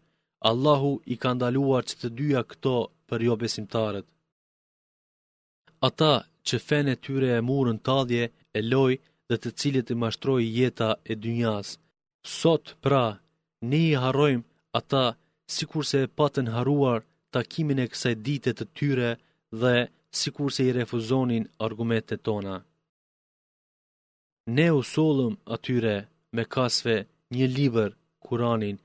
Allahu 0.50 0.92
i 1.12 1.14
ka 1.22 1.30
ndaluar 1.36 1.82
që 1.88 1.94
të 2.00 2.08
dyja 2.18 2.40
këto 2.50 2.76
për 3.08 3.18
jo 3.26 3.34
besimtarët. 3.42 4.06
Ata 5.88 6.14
që 6.46 6.56
fene 6.68 6.94
tyre 7.04 7.28
e 7.38 7.44
murën 7.48 7.78
tadje, 7.88 8.24
e 8.58 8.60
loj 8.72 8.92
dhe 9.28 9.36
të 9.42 9.50
cilit 9.58 9.88
i 9.92 9.96
mashtroj 10.02 10.42
jeta 10.58 10.90
e 11.10 11.12
dynjas. 11.22 11.68
Sot 12.38 12.64
pra, 12.84 13.04
ne 13.68 13.80
i 13.90 13.94
harrojmë 14.02 14.46
ata 14.78 15.04
si 15.52 15.64
kurse 15.70 15.98
e 16.06 16.12
patën 16.18 16.48
haruar 16.56 17.00
takimin 17.34 17.78
e 17.84 17.86
kësaj 17.92 18.14
dite 18.26 18.50
të 18.56 18.64
tyre 18.76 19.10
dhe 19.60 19.74
si 20.18 20.28
kurse 20.36 20.60
i 20.66 20.72
refuzonin 20.78 21.44
argumete 21.66 22.14
tona. 22.26 22.56
Ne 24.56 24.66
u 24.78 24.82
solëm 24.94 25.34
atyre 25.54 25.96
me 26.34 26.42
kasve 26.54 26.96
një 27.36 27.46
liber, 27.56 27.90
kuranin, 28.26 28.76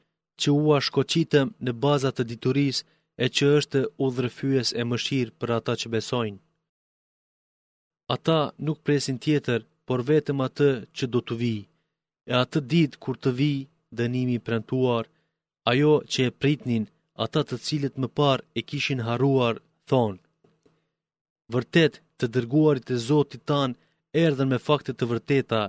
që 0.41 0.49
ua 0.63 0.77
shkoqitëm 0.85 1.47
në 1.65 1.71
bazat 1.83 2.15
të 2.17 2.23
dituris 2.31 2.77
e 3.23 3.25
që 3.35 3.45
është 3.57 3.81
u 4.03 4.05
e 4.81 4.83
mëshirë 4.91 5.35
për 5.39 5.49
ata 5.57 5.73
që 5.81 5.87
besojnë. 5.95 6.39
Ata 8.15 8.39
nuk 8.65 8.77
presin 8.85 9.17
tjetër, 9.23 9.59
por 9.87 9.99
vetëm 10.11 10.37
atë 10.47 10.69
që 10.97 11.05
do 11.13 11.19
të 11.27 11.33
vi, 11.41 11.55
e 12.31 12.33
atë 12.43 12.59
ditë 12.71 12.97
kur 13.03 13.15
të 13.23 13.29
vi 13.39 13.51
dënimi 13.99 14.37
prentuarë, 14.47 15.09
ajo 15.69 15.91
që 16.11 16.19
e 16.29 16.35
pritnin 16.41 16.83
ata 17.25 17.41
të 17.45 17.55
cilët 17.65 17.95
më 18.01 18.07
par 18.19 18.39
e 18.57 18.59
kishin 18.69 19.01
haruar, 19.07 19.55
thonë, 19.89 20.19
vërtet 21.53 21.93
të 22.19 22.25
dërguarit 22.35 22.87
e 22.95 22.97
Zotit 23.07 23.43
tanë 23.51 23.77
erdhen 24.25 24.49
me 24.51 24.59
fakte 24.67 24.91
të 24.95 25.03
vërteta, 25.11 25.61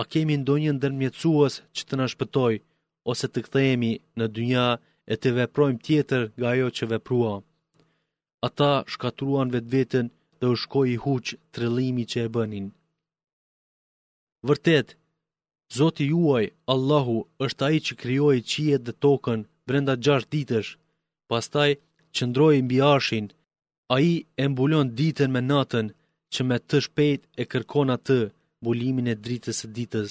a 0.00 0.02
kemi 0.12 0.36
ndonjë 0.42 0.72
ndërmjetësues 0.76 1.54
që 1.76 1.82
të 1.86 1.94
nashpëtoj, 2.00 2.54
ose 3.10 3.26
të 3.30 3.38
këthejemi 3.46 3.92
në 4.18 4.26
dynja 4.36 4.66
e 5.12 5.14
të 5.20 5.28
veprojmë 5.38 5.82
tjetër 5.86 6.22
nga 6.36 6.46
ajo 6.54 6.68
që 6.76 6.90
veprua. 6.92 7.34
Ata 8.48 8.72
shkatruan 8.92 9.48
vetë 9.54 9.72
vetën 9.74 10.06
dhe 10.40 10.46
u 10.52 10.56
shkoj 10.62 10.86
i 10.94 11.00
huqë 11.04 11.34
trelimi 11.54 12.04
që 12.10 12.18
e 12.26 12.28
bënin. 12.34 12.66
Vërtet, 14.48 14.86
Zoti 15.76 16.06
juaj, 16.10 16.46
Allahu, 16.74 17.14
është 17.44 17.64
ai 17.68 17.78
që 17.86 17.96
krijoi 18.02 18.38
qiellin 18.52 18.84
dhe 18.86 18.92
tokën 19.04 19.40
brenda 19.68 19.94
6 20.08 20.28
ditësh, 20.34 20.70
pastaj 21.32 21.70
qëndroi 22.16 22.62
mbi 22.68 22.78
arshin. 22.94 23.26
Ai 23.96 24.08
e 24.42 24.46
mbulon 24.52 24.88
ditën 25.00 25.30
me 25.34 25.42
natën, 25.50 25.86
që 26.32 26.40
me 26.48 26.56
të 26.68 26.78
shpejt 26.86 27.20
e 27.40 27.44
kërkon 27.52 27.88
atë 27.96 28.18
mbulimin 28.62 29.06
e 29.12 29.20
dritës 29.24 29.56
së 29.62 29.68
ditës. 29.78 30.10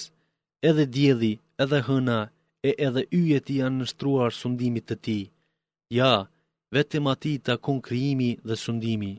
Edhe 0.70 0.84
dielli, 0.96 1.32
edhe 1.64 1.78
hëna, 1.88 2.20
e 2.68 2.70
edhe 2.86 3.04
yjet 3.20 3.46
janë 3.58 3.78
në 3.80 3.86
shtruar 3.92 4.32
sundimit 4.40 4.84
të 4.88 4.96
tij. 5.06 5.22
Ja, 5.98 6.12
vetëm 6.76 7.04
atij 7.14 7.36
takon 7.48 7.78
krijimi 7.86 8.30
dhe 8.46 8.56
sundimi. 8.64 9.12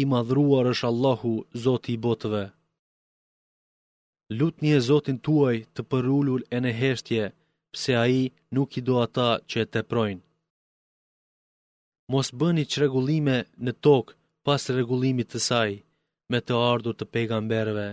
I 0.00 0.02
madhruar 0.12 0.64
është 0.72 0.88
Allahu, 0.92 1.34
Zoti 1.66 1.92
i 1.96 2.02
botëve. 2.06 2.44
Lut 4.36 4.60
një 4.62 4.72
e 4.76 4.80
Zotin 4.86 5.18
tuaj 5.26 5.56
të 5.76 5.82
përullur 5.92 6.42
e 6.56 6.58
në 6.60 6.72
heshtje, 6.80 7.28
pse 7.72 7.92
a 8.02 8.04
i 8.20 8.22
nuk 8.56 8.76
i 8.78 8.82
do 8.88 8.96
ata 9.06 9.28
që 9.48 9.56
e 9.64 9.66
të 9.72 9.82
projnë. 9.92 10.20
Mos 12.12 12.28
bëni 12.40 12.64
që 12.72 12.80
regullime 12.84 13.38
në 13.66 13.72
tokë 13.86 14.16
pas 14.46 14.62
regullimit 14.78 15.28
të 15.32 15.40
saj, 15.48 15.72
me 16.32 16.38
të 16.46 16.54
ardhur 16.72 16.94
të 16.98 17.06
pegamberve, 17.16 17.86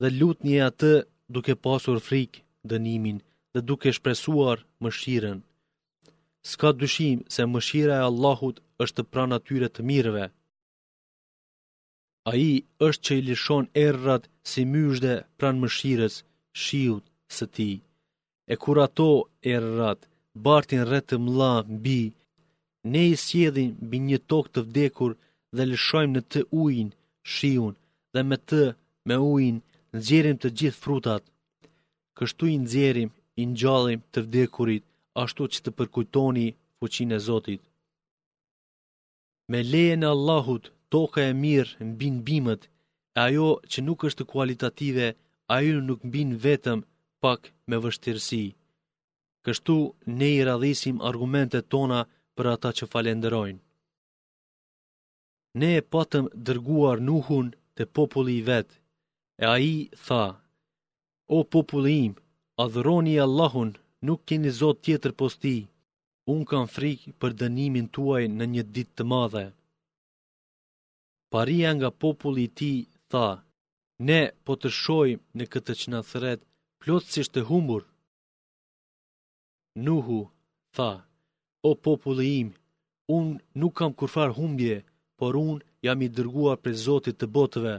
dhe 0.00 0.08
lut 0.18 0.40
një 0.44 0.54
e 0.58 0.64
atë 0.70 0.92
duke 1.36 1.54
pasur 1.66 1.98
frikë 2.08 2.42
dënimin 2.72 3.18
dhe 3.54 3.62
duke 3.68 3.92
shpresuar 3.96 4.64
mëshiren. 4.84 5.38
Ska 6.52 6.70
dyshim 6.80 7.18
se 7.34 7.42
mëshira 7.52 7.94
e 8.00 8.06
Allahut 8.10 8.56
është 8.86 9.02
pra 9.02 9.10
pranatyre 9.14 9.68
të 9.72 9.82
mirëve, 9.90 10.26
A 12.28 12.32
i 12.36 12.50
është 12.86 13.04
që 13.06 13.14
i 13.18 13.22
lishon 13.28 13.66
errat 13.84 14.24
si 14.50 14.62
myshde 14.72 15.12
pran 15.38 15.60
mëshires 15.62 16.14
shiut 16.62 17.04
së 17.36 17.44
ti. 17.56 17.70
E 18.52 18.54
kur 18.62 18.76
ato 18.86 19.06
errat 19.54 20.00
bartin 20.46 20.82
rretë 20.90 21.16
mla 21.26 21.52
mbi, 21.76 22.00
ne 22.92 23.02
i 23.12 23.14
sjedhin 23.24 23.70
bi 23.88 23.96
një 24.08 24.18
tok 24.30 24.46
të 24.52 24.60
vdekur 24.68 25.10
dhe 25.56 25.68
lishojmë 25.70 26.14
në 26.16 26.22
të 26.32 26.40
ujin 26.64 26.90
shiun 27.34 27.74
dhe 28.14 28.20
me 28.28 28.36
të 28.48 28.62
me 29.08 29.16
ujin 29.32 29.56
nëzjerim 29.94 30.36
të 30.42 30.48
gjithë 30.58 30.82
frutat. 30.84 31.22
Kështu 32.18 32.42
i 32.54 32.60
nëzjerim, 32.64 33.10
i 33.40 33.42
nëgjallim 33.50 34.00
të 34.12 34.18
vdekurit, 34.26 34.84
ashtu 35.24 35.42
që 35.52 35.58
të 35.64 35.70
përkujtoni 35.78 36.46
fuqin 36.78 37.12
e 37.16 37.18
Zotit. 37.26 37.62
Me 39.50 39.58
lejen 39.72 40.02
e 40.02 40.08
Allahut 40.16 40.64
toka 40.94 41.20
e 41.30 41.32
mirë 41.44 41.82
mbin 41.92 42.16
bimët, 42.28 42.62
e 43.16 43.18
ajo 43.28 43.48
që 43.70 43.78
nuk 43.86 44.00
është 44.08 44.28
kualitative, 44.32 45.06
ajo 45.56 45.78
nuk 45.88 46.00
mbin 46.08 46.30
vetëm 46.44 46.80
pak 47.22 47.40
me 47.68 47.76
vështirësi. 47.84 48.44
Kështu 49.44 49.76
ne 50.18 50.28
i 50.38 50.44
radhisim 50.48 50.96
argumentet 51.10 51.64
tona 51.72 52.00
për 52.36 52.46
ata 52.54 52.70
që 52.78 52.84
falenderojnë. 52.92 53.62
Ne 55.60 55.70
e 55.80 55.84
patëm 55.92 56.26
dërguar 56.46 56.98
nuhun 57.10 57.46
të 57.76 57.82
populli 57.96 58.34
i 58.40 58.44
vetë, 58.50 58.74
e 59.42 59.44
a 59.54 59.56
i 59.72 59.74
tha, 60.06 60.24
o 61.36 61.38
populli 61.54 61.94
im, 62.08 62.14
adhëroni 62.64 63.14
Allahun, 63.26 63.70
nuk 64.08 64.20
keni 64.28 64.50
zot 64.60 64.78
tjetër 64.84 65.12
posti, 65.20 65.56
unë 66.32 66.46
kam 66.50 66.66
frikë 66.74 67.14
për 67.20 67.32
dënimin 67.40 67.86
tuaj 67.96 68.24
në 68.38 68.44
një 68.54 68.64
ditë 68.74 68.94
të 68.98 69.04
madhe 69.12 69.46
paria 71.32 71.70
nga 71.78 71.90
populli 72.02 72.42
i 72.48 72.54
ti 72.58 72.72
tha, 73.12 73.28
ne 74.08 74.20
po 74.44 74.52
të 74.60 74.68
shojmë 74.80 75.24
në 75.38 75.44
këtë 75.52 75.72
që 75.80 75.86
në 75.92 76.00
plotësisht 76.80 77.32
të 77.34 77.40
humbur. 77.48 77.82
Nuhu 79.86 80.18
tha, 80.76 80.90
o 81.68 81.70
populli 81.86 82.26
im, 82.42 82.48
unë 83.16 83.38
nuk 83.60 83.72
kam 83.78 83.92
kurfar 83.98 84.30
humbje, 84.38 84.76
por 85.18 85.32
unë 85.48 85.62
jam 85.86 85.98
i 86.06 86.08
dërguar 86.16 86.56
për 86.62 86.72
Zotit 86.86 87.16
të 87.18 87.26
botëve. 87.36 87.76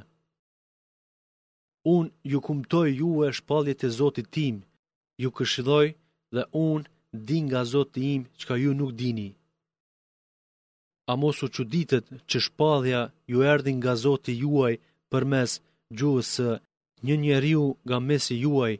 Unë 1.95 2.11
ju 2.31 2.37
kumtoj 2.47 2.87
ju 2.99 3.11
e 3.25 3.29
shpaljet 3.37 3.85
e 3.87 3.89
Zotit 3.99 4.27
tim, 4.35 4.55
ju 5.21 5.29
këshidoj 5.37 5.87
dhe 6.35 6.43
unë 6.69 6.87
din 7.27 7.43
nga 7.49 7.61
Zotit 7.73 8.05
im 8.13 8.21
që 8.37 8.43
ka 8.49 8.55
ju 8.63 8.71
nuk 8.79 8.91
dini 8.99 9.29
a 11.11 11.13
mos 11.21 11.37
u 11.45 11.47
quditet 11.55 12.05
që 12.29 12.37
shpadhja 12.45 13.01
ju 13.31 13.37
erdin 13.53 13.77
nga 13.81 13.93
zoti 14.05 14.33
juaj 14.43 14.75
për 15.11 15.23
mes 15.31 15.51
gjuhës 15.97 16.27
së 16.35 16.49
një 17.07 17.15
njeriu 17.25 17.63
nga 17.87 17.97
mesi 18.09 18.35
juaj 18.43 18.73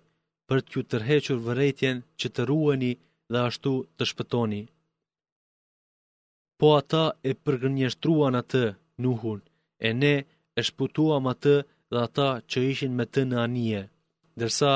për 0.47 0.59
t'ju 0.67 0.81
tërhequr 0.91 1.37
vëretjen 1.47 1.97
që 2.19 2.27
të 2.33 2.41
rueni 2.49 2.91
dhe 3.31 3.39
ashtu 3.49 3.73
të 3.97 4.03
shpëtoni. 4.11 4.61
Po 6.59 6.67
ata 6.79 7.05
e 7.29 7.31
përgënjështruan 7.45 8.35
atë 8.41 8.63
nuhun, 9.03 9.39
e 9.87 9.89
ne 10.01 10.15
e 10.59 10.61
shputuam 10.69 11.25
atë 11.33 11.55
dhe 11.91 11.97
ata 12.07 12.29
që 12.49 12.57
ishin 12.71 12.91
me 12.97 13.05
të 13.13 13.21
në 13.29 13.37
anije, 13.47 13.81
dërsa 14.41 14.71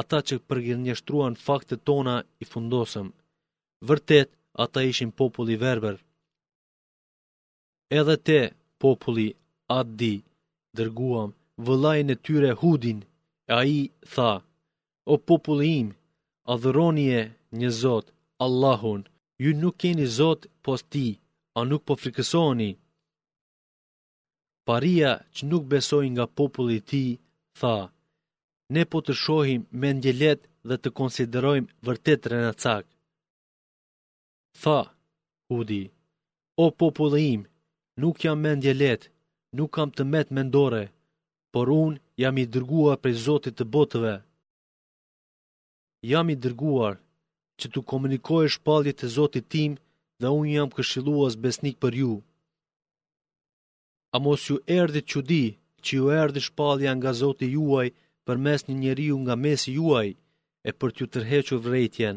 ata 0.00 0.18
që 0.28 0.34
përgënjështruan 0.48 1.34
faktet 1.46 1.80
tona 1.88 2.16
i 2.42 2.44
fundosëm. 2.52 3.08
Vërtet, 3.88 4.28
ata 4.64 4.78
ishin 4.90 5.10
populli 5.20 5.56
verber, 5.66 5.96
edhe 7.96 8.16
te 8.26 8.40
populli 8.82 9.28
Addi, 9.78 10.14
dërguam 10.76 11.30
vëllajnë 11.66 12.12
e 12.16 12.20
tyre 12.24 12.50
Hudin, 12.60 12.98
e 13.50 13.52
a 13.58 13.60
i 13.64 13.80
tha, 14.12 14.32
o 15.12 15.14
populli 15.28 15.66
im, 15.82 15.88
adhëroni 16.52 17.04
një 17.60 17.70
zot, 17.82 18.06
Allahun, 18.44 19.00
ju 19.44 19.50
nuk 19.62 19.76
keni 19.80 20.06
zot 20.18 20.40
pos 20.64 20.80
ti, 20.92 21.06
a 21.58 21.60
nuk 21.70 21.82
po 21.86 21.94
frikësoni. 22.00 22.70
Paria 24.66 25.12
që 25.34 25.42
nuk 25.50 25.64
besoj 25.72 26.04
nga 26.14 26.24
populli 26.38 26.78
ti, 26.90 27.04
tha, 27.58 27.76
ne 28.74 28.82
po 28.90 28.98
të 29.04 29.12
shohim 29.22 29.62
me 29.80 29.88
ndjelet 29.96 30.40
dhe 30.68 30.76
të 30.80 30.88
konsiderojmë 30.98 31.72
vërtet 31.86 32.22
rënacak. 32.32 32.84
Tha, 34.62 34.78
Hudi, 35.48 35.84
o 36.64 36.66
populli 36.80 37.22
im, 37.36 37.42
nuk 38.00 38.18
jam 38.24 38.38
mendje 38.44 38.72
let, 38.82 39.02
nuk 39.58 39.70
kam 39.76 39.90
të 39.96 40.02
met 40.14 40.28
mendore, 40.36 40.84
por 41.52 41.66
un 41.82 41.92
jam 42.22 42.34
i 42.42 42.44
dërguar 42.54 42.96
prej 43.02 43.16
Zotit 43.26 43.54
të 43.58 43.64
botëve. 43.74 44.14
Jam 46.10 46.26
i 46.34 46.36
dërguar 46.44 46.94
që 47.58 47.66
të 47.72 47.80
komunikoj 47.90 48.46
shpallje 48.54 48.92
të 48.96 49.06
Zotit 49.16 49.46
tim 49.54 49.72
dhe 50.20 50.28
un 50.38 50.46
jam 50.56 50.68
këshiluas 50.76 51.34
besnik 51.44 51.76
për 51.82 51.92
ju. 52.00 52.12
A 54.14 54.16
mos 54.24 54.40
ju 54.50 54.56
erdi 54.80 55.00
që 55.10 55.20
di 55.30 55.44
që 55.84 55.90
ju 55.98 56.04
erdi 56.22 56.40
shpallja 56.48 56.92
nga 56.96 57.10
Zoti 57.20 57.46
juaj 57.56 57.88
për 58.26 58.36
mes 58.44 58.60
një 58.68 58.74
njeriu 58.82 59.16
nga 59.24 59.34
mesi 59.44 59.70
juaj 59.78 60.08
e 60.68 60.70
për 60.78 60.88
të 60.92 60.98
ju 61.00 61.06
tërheqë 61.14 61.56
vrejtjen. 61.66 62.16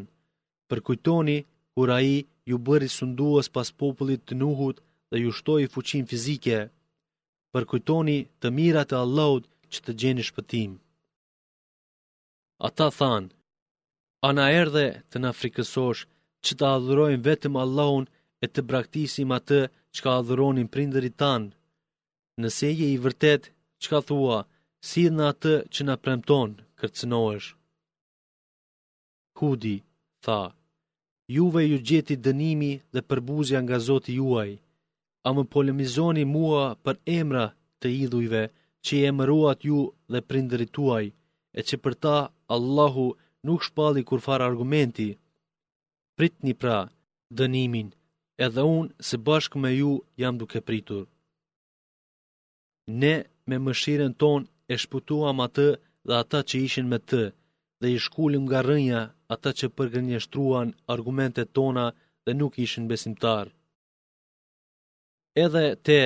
Për 0.70 0.80
kujtoni, 0.88 1.38
ura 1.82 1.98
i 2.16 2.18
ju 2.50 2.58
bëri 2.68 2.90
sunduas 2.98 3.48
pas 3.56 3.70
popullit 3.80 4.22
të 4.26 4.34
nuhut 4.44 4.78
dhe 5.12 5.18
ju 5.24 5.32
shtoj 5.38 5.64
fuqin 5.74 6.06
fizike, 6.12 6.58
për 7.52 7.64
kujtoni 7.72 8.18
të 8.42 8.48
mirat 8.58 8.90
e 8.96 9.02
Allahut 9.06 9.46
që 9.72 9.80
të 9.84 9.92
gjeni 10.00 10.24
shpëtim. 10.30 10.72
Ata 12.68 12.88
than, 12.98 13.24
a 14.28 14.30
na 14.38 14.46
erdhe 14.62 14.88
të 15.10 15.18
na 15.24 15.32
frikësosh 15.40 16.02
që 16.44 16.52
të 16.58 16.64
adhurojnë 16.76 17.26
vetëm 17.30 17.56
Allahun 17.64 18.06
e 18.44 18.48
të 18.52 18.62
braktisim 18.70 19.30
atë 19.40 19.62
që 19.94 20.00
ka 20.04 20.12
adhuronin 20.20 20.72
prinderit 20.76 21.16
tanë, 21.24 21.50
nëse 22.42 22.70
je 22.80 22.88
i 22.94 23.02
vërtet 23.06 23.44
që 23.82 23.88
ka 23.92 24.00
thua, 24.08 24.40
si 24.90 25.02
në 25.16 25.24
atë 25.32 25.56
që 25.74 25.82
na 25.88 25.96
premtonë 26.04 26.60
kërcënoesh. 26.80 27.50
Hudi, 29.38 29.78
tha, 30.24 30.42
juve 31.36 31.62
ju 31.72 31.78
gjeti 31.88 32.16
dënimi 32.26 32.72
dhe 32.94 33.02
përbuzja 33.10 33.60
nga 33.66 33.78
zoti 33.88 34.14
juaj, 34.22 34.52
A 35.28 35.30
më 35.38 35.44
polemizoni 35.54 36.24
mua 36.36 36.62
për 36.86 36.96
emra 37.20 37.46
të 37.82 37.88
idhujve 38.04 38.44
që 38.86 38.92
i 39.00 39.04
emëruat 39.12 39.60
ju 39.70 39.80
dhe 40.12 40.20
prinderit 40.30 40.72
tuaj, 40.78 41.06
e 41.58 41.62
që 41.68 41.76
për 41.84 41.94
ta 42.04 42.16
Allahu 42.56 43.06
nuk 43.48 43.62
shpalli 43.68 44.02
kur 44.10 44.20
far 44.28 44.40
argumenti. 44.50 45.08
Prit 46.18 46.36
një 46.46 46.54
pra, 46.62 46.78
dënimin, 47.38 47.90
edhe 48.48 48.62
unë 48.78 49.06
se 49.08 49.16
bashkë 49.28 49.62
me 49.64 49.72
ju 49.82 49.92
jam 50.22 50.36
duke 50.42 50.60
pritur. 50.68 51.04
Ne 53.02 53.16
me 53.48 53.56
mëshiren 53.66 54.14
ton 54.22 54.42
e 54.74 54.76
shputuam 54.84 55.38
atë 55.48 55.68
dhe 56.08 56.14
ata 56.24 56.40
që 56.50 56.56
ishin 56.68 56.88
me 56.92 57.00
të, 57.10 57.24
dhe 57.82 57.88
i 57.96 57.98
shkullim 58.06 58.44
nga 58.48 58.60
rënja 58.70 59.02
ata 59.36 59.50
që 59.58 59.66
përgënjështruan 59.78 60.68
argumentet 60.96 61.50
tona 61.58 61.86
dhe 62.26 62.32
nuk 62.40 62.54
ishin 62.66 62.86
besimtarë 62.92 63.52
edhe 65.36 65.76
te 65.76 66.00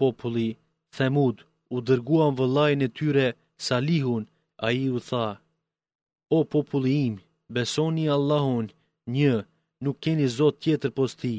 populli 0.00 0.56
themud 0.96 1.42
u 1.74 1.80
dërguan 1.88 2.34
vëllajnë 2.38 2.84
e 2.88 2.92
tyre 2.98 3.26
salihun, 3.66 4.24
a 4.58 4.68
i 4.72 4.84
u 4.90 4.98
tha, 5.08 5.26
o 6.36 6.44
populli 6.52 6.92
im, 7.08 7.14
besoni 7.56 8.04
Allahun, 8.16 8.66
një, 9.16 9.34
nuk 9.84 9.96
keni 10.02 10.26
zot 10.38 10.56
tjetër 10.62 10.90
posti, 10.98 11.36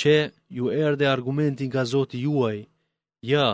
që 0.00 0.16
ju 0.56 0.64
erde 0.86 1.06
argumentin 1.14 1.68
nga 1.70 1.82
zoti 1.92 2.18
juaj, 2.26 2.58
ja, 3.32 3.46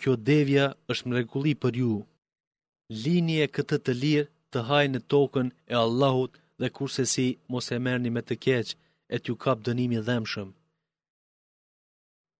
kjo 0.00 0.12
devja 0.28 0.66
është 0.92 1.06
mregulli 1.10 1.54
për 1.62 1.72
ju, 1.82 1.94
lini 3.02 3.36
e 3.44 3.46
këtë 3.54 3.76
të 3.84 3.92
lirë 4.02 4.28
të 4.52 4.58
hajnë 4.68 4.94
në 4.94 5.00
tokën 5.12 5.48
e 5.72 5.74
Allahut 5.84 6.32
dhe 6.60 6.66
kurse 6.76 7.04
si 7.14 7.26
mos 7.50 7.66
e 7.76 7.78
merni 7.86 8.10
me 8.14 8.22
të 8.28 8.34
keqë, 8.44 8.74
e 9.14 9.16
t'ju 9.22 9.34
kap 9.44 9.58
dënimi 9.66 9.98
dhemshëm 10.08 10.48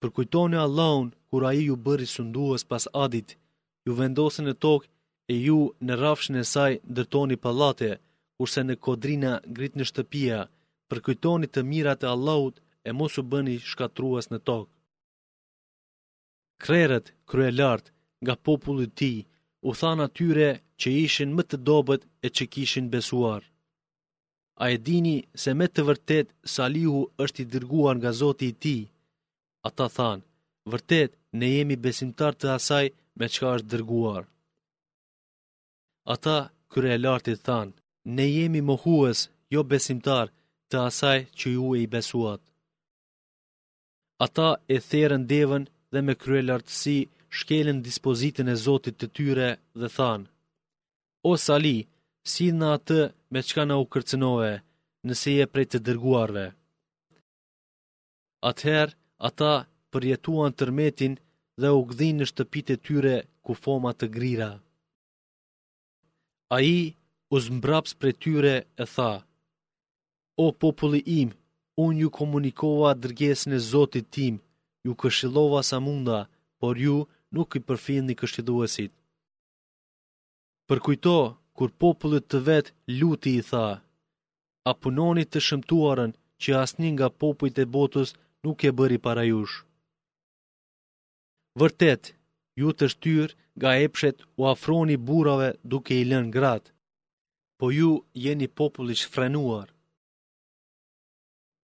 përkujtoni 0.04 0.58
Allahun 0.66 1.08
kur 1.30 1.42
ai 1.50 1.58
ju 1.68 1.74
bëri 1.86 2.06
sundues 2.16 2.62
pas 2.70 2.84
Adit, 3.04 3.28
ju 3.84 3.90
vendosën 4.00 4.44
në 4.46 4.54
tokë 4.64 4.88
e 5.32 5.34
ju 5.46 5.58
në 5.86 5.92
rrafshin 6.00 6.36
e 6.42 6.44
saj 6.54 6.72
ndërtoni 6.92 7.36
pallate, 7.44 7.90
kurse 8.36 8.60
në 8.64 8.74
kodrina 8.84 9.32
grit 9.56 9.72
në 9.76 9.84
shtëpia, 9.90 10.38
përkujtoni 10.88 11.46
të 11.52 11.60
mirat 11.70 12.00
e 12.04 12.08
Allahut 12.14 12.54
e 12.88 12.90
mos 12.98 13.14
u 13.20 13.22
bëni 13.30 13.56
shkatruas 13.70 14.26
në 14.30 14.38
tokë. 14.48 14.72
Krerët 16.64 17.06
kryelart 17.30 17.86
nga 18.22 18.34
populli 18.46 18.86
i 18.88 18.92
tij 18.98 19.18
u 19.68 19.70
than 19.80 19.98
atyre 20.06 20.50
që 20.80 20.88
ishin 21.06 21.30
më 21.36 21.42
të 21.48 21.56
dobët 21.68 22.02
e 22.26 22.28
që 22.36 22.44
kishin 22.54 22.86
besuar. 22.94 23.42
A 24.62 24.64
e 24.74 24.76
dini 24.86 25.16
se 25.42 25.50
me 25.58 25.66
të 25.72 25.80
vërtet 25.88 26.26
Salihu 26.54 27.00
është 27.24 27.40
i 27.42 27.46
dërguar 27.52 27.94
nga 27.98 28.10
Zoti 28.20 28.46
i 28.52 28.58
tij, 28.62 28.82
Ata 29.68 29.86
thanë, 29.96 30.22
vërtet, 30.72 31.12
ne 31.40 31.46
jemi 31.54 31.76
besimtar 31.86 32.34
të 32.40 32.46
asaj 32.56 32.84
me 33.20 33.26
qka 33.32 33.48
është 33.56 33.70
dërguar. 33.74 34.24
Ata 36.14 36.36
kërë 36.72 36.92
e 36.94 36.96
lartit 37.04 37.42
thanë, 37.48 37.74
ne 38.16 38.24
jemi 38.36 38.60
mohues, 38.70 39.20
jo 39.54 39.60
besimtar 39.72 40.26
të 40.70 40.76
asaj 40.88 41.18
që 41.40 41.46
ju 41.56 41.66
e 41.76 41.82
i 41.84 41.90
besuat. 41.96 42.40
Ata 44.26 44.48
e 44.74 44.76
therën 44.90 45.24
devën 45.32 45.64
dhe 45.92 45.98
me 46.06 46.14
kërë 46.20 46.38
e 46.40 46.46
lartësi 46.48 46.96
shkelën 47.38 47.78
dispozitën 47.88 48.48
e 48.54 48.56
zotit 48.66 48.96
të 48.98 49.06
tyre 49.16 49.50
dhe 49.80 49.88
thanë, 49.96 50.26
o 51.30 51.32
sali, 51.46 51.76
si 52.32 52.46
në 52.58 52.66
atë 52.78 53.00
me 53.32 53.40
qka 53.48 53.62
në 53.66 53.76
u 53.82 53.84
kërcenove, 53.92 54.52
nëse 55.06 55.30
je 55.38 55.46
prej 55.52 55.66
të 55.70 55.78
dërguarve. 55.86 56.46
Atëherë, 58.50 58.94
Ata 59.28 59.52
përjetuan 59.92 60.52
tërmetin 60.58 61.14
dhe 61.60 61.68
u 61.78 61.80
gdhin 61.90 62.16
në 62.18 62.26
shtëpit 62.30 62.66
e 62.74 62.76
tyre 62.86 63.16
ku 63.44 63.52
foma 63.64 63.90
të 63.98 64.06
grira. 64.16 64.50
A 66.54 66.56
i 66.76 66.78
u 67.34 67.36
zmbraps 67.46 67.92
për 68.00 68.10
tyre 68.22 68.54
e 68.82 68.84
tha, 68.94 69.10
O 70.44 70.46
populli 70.62 71.00
im, 71.20 71.28
unë 71.84 72.00
ju 72.02 72.08
komunikova 72.18 72.90
dërges 73.02 73.40
në 73.50 73.58
zotit 73.72 74.06
tim, 74.16 74.34
ju 74.84 74.92
këshilova 75.00 75.60
sa 75.70 75.78
munda, 75.86 76.20
por 76.60 76.74
ju 76.84 76.96
nuk 77.34 77.48
i 77.58 77.64
përfin 77.68 78.02
një 78.08 78.14
kështiduesit. 78.20 78.92
Përkujto, 80.68 81.16
kur 81.56 81.68
popullit 81.82 82.24
të 82.30 82.38
vet 82.48 82.66
luti 83.00 83.30
i 83.40 83.42
tha, 83.50 83.66
a 84.68 84.70
punonit 84.80 85.28
të 85.32 85.40
shëmtuarën 85.48 86.10
që 86.40 86.50
asni 86.64 86.88
nga 86.94 87.08
popullit 87.22 87.56
e 87.64 87.70
botës 87.76 88.08
nuk 88.44 88.60
e 88.68 88.70
bëri 88.78 88.98
para 89.06 89.24
jush. 89.32 89.56
Vërtet, 91.60 92.02
ju 92.60 92.68
të 92.76 92.86
shtyrë 92.94 93.36
nga 93.58 93.70
epshet 93.86 94.18
u 94.40 94.46
afroni 94.52 94.96
burave 95.08 95.48
duke 95.70 95.94
i 96.02 96.04
lën 96.10 96.26
gratë, 96.36 96.70
po 97.58 97.66
ju 97.78 97.90
jeni 98.24 98.48
populli 98.58 98.94
shfrenuar. 99.02 99.68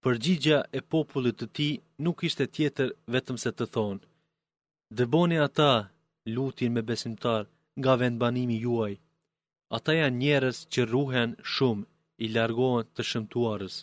Përgjigja 0.03 0.59
e 0.77 0.79
popullit 0.91 1.35
të 1.39 1.47
ti 1.55 1.69
nuk 2.03 2.17
ishte 2.27 2.45
tjetër 2.55 2.89
vetëm 3.13 3.37
se 3.43 3.49
të 3.57 3.65
thonë. 3.75 4.05
Dëboni 4.97 5.37
ata, 5.47 5.71
lutin 6.33 6.71
me 6.73 6.81
besimtar, 6.89 7.43
nga 7.79 7.93
vendbanimi 8.01 8.57
juaj. 8.65 8.93
Ata 9.75 9.91
janë 9.99 10.19
njerës 10.21 10.57
që 10.73 10.81
ruhen 10.93 11.31
shumë, 11.53 11.87
i 12.23 12.25
largohen 12.35 12.85
të 12.95 13.01
shëmtuarës. 13.09 13.75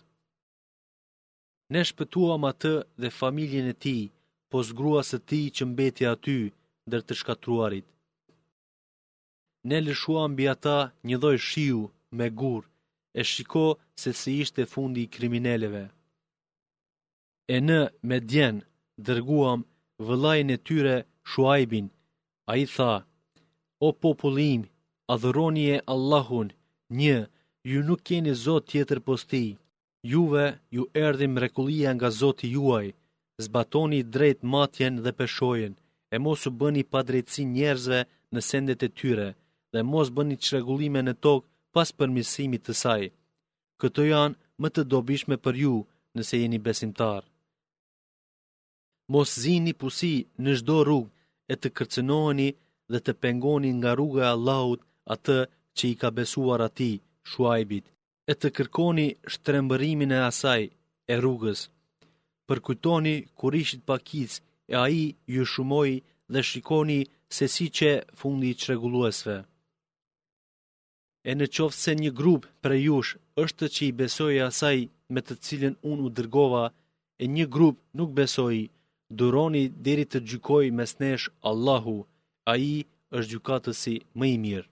Ne 1.73 1.81
shpëtuam 1.89 2.43
atë 2.51 2.73
dhe 3.01 3.09
familjen 3.21 3.67
e 3.73 3.75
ti, 3.85 3.97
po 4.51 4.57
zgrua 4.69 5.01
se 5.11 5.19
ti 5.29 5.41
që 5.57 5.63
mbeti 5.71 6.05
aty 6.15 6.39
dër 6.91 7.03
të 7.07 7.15
shkatruarit. 7.21 7.87
Ne 9.69 9.79
lëshuam 9.87 10.31
bi 10.39 10.45
ata 10.55 10.77
një 11.09 11.17
dhoj 11.23 11.39
shiu 11.49 11.81
me 12.17 12.27
gurë, 12.39 12.69
e 13.21 13.23
shiko 13.33 13.67
se 14.01 14.11
si 14.21 14.33
ishte 14.43 14.63
fundi 14.73 15.01
i 15.05 15.11
krimineleve. 15.15 15.85
E 17.55 17.57
në 17.69 17.81
me 18.09 18.17
djenë 18.31 18.63
dërguam 19.07 19.61
vëllajnë 20.07 20.53
e 20.57 20.63
tyre 20.69 20.97
shuajbin, 21.31 21.87
a 22.51 22.53
i 22.65 22.67
tha, 22.75 22.93
o 23.87 23.89
popullim, 24.03 24.63
adhëronje 25.15 25.75
Allahun, 25.95 26.49
një, 27.01 27.17
ju 27.71 27.79
nuk 27.89 28.01
keni 28.09 28.33
zot 28.45 28.65
tjetër 28.71 28.99
posti, 29.07 29.45
Juve 30.13 30.47
ju 30.71 30.83
erdhim 31.07 31.33
mrekullia 31.35 31.91
nga 31.97 32.09
Zoti 32.21 32.49
juaj, 32.57 32.87
zbatoni 33.45 34.01
drejt 34.15 34.41
matjen 34.53 34.95
dhe 35.05 35.13
peshojen, 35.19 35.73
e 36.15 36.17
mos 36.25 36.41
u 36.49 36.51
bëni 36.61 36.83
pa 36.93 36.99
drejtësi 37.09 37.43
njerëzve 37.57 38.01
në 38.33 38.41
sendet 38.49 38.81
e 38.87 38.89
tyre, 38.99 39.29
dhe 39.73 39.81
mos 39.93 40.09
bëni 40.17 40.37
çrregullime 40.45 41.01
në 41.05 41.15
tokë 41.25 41.49
pas 41.75 41.89
përmirësimit 41.99 42.63
të 42.67 42.75
saj. 42.83 43.05
Këto 43.81 44.01
janë 44.13 44.37
më 44.63 44.69
të 44.75 44.83
dobishme 44.93 45.37
për 45.45 45.55
ju 45.63 45.75
nëse 46.17 46.35
jeni 46.43 46.59
besimtar. 46.67 47.23
Mos 49.13 49.29
zini 49.45 49.73
pusi 49.81 50.15
në 50.45 50.51
çdo 50.59 50.77
rrugë 50.87 51.13
e 51.53 51.55
të 51.61 51.69
kërcënoheni 51.77 52.49
dhe 52.93 52.99
të 53.05 53.13
pengoni 53.23 53.71
nga 53.81 53.91
rruga 53.97 54.23
e 54.27 54.31
Allahut 54.35 54.81
atë 55.15 55.39
që 55.77 55.85
i 55.93 55.95
ka 56.01 56.09
besuar 56.19 56.61
atij, 56.69 56.97
Shuajbit 57.31 57.87
e 58.31 58.33
të 58.41 58.49
kërkoni 58.57 59.07
shtrembërimin 59.35 60.13
e 60.19 60.21
asaj 60.29 60.63
e 60.67 61.15
rrugës. 61.21 61.61
Përkujtoni 62.49 63.15
kur 63.39 63.53
ishit 63.63 63.83
pakic 63.91 64.31
e 64.73 64.77
ai 64.87 65.01
ju 65.35 65.43
shumoi 65.53 65.95
dhe 66.33 66.41
shikoni 66.51 67.01
se 67.37 67.45
si 67.55 67.67
që 67.79 67.91
fundi 68.19 68.47
i 68.51 68.59
çrregulluesve. 68.63 69.37
E 71.31 71.33
në 71.39 71.47
qoftë 71.55 71.83
se 71.85 71.93
një 72.03 72.11
grup 72.21 72.43
për 72.63 72.73
jush 72.87 73.11
është 73.45 73.67
që 73.75 73.83
i 73.89 73.97
besoi 74.01 74.37
asaj 74.49 74.79
me 75.13 75.21
të 75.25 75.35
cilën 75.45 75.75
unë 75.91 76.05
u 76.07 76.09
dërgova 76.19 76.65
e 77.23 77.25
një 77.37 77.47
grup 77.55 77.77
nuk 77.99 78.11
besoi, 78.21 78.61
duroni 79.19 79.65
deri 79.87 80.05
të 80.09 80.19
gjykojë 80.29 80.75
mes 80.79 80.91
nesh 81.03 81.27
Allahu, 81.51 81.97
ai 82.53 82.65
është 83.17 83.31
gjykatësi 83.33 83.97
më 84.19 84.27
i 84.35 84.39
mirë. 84.47 84.69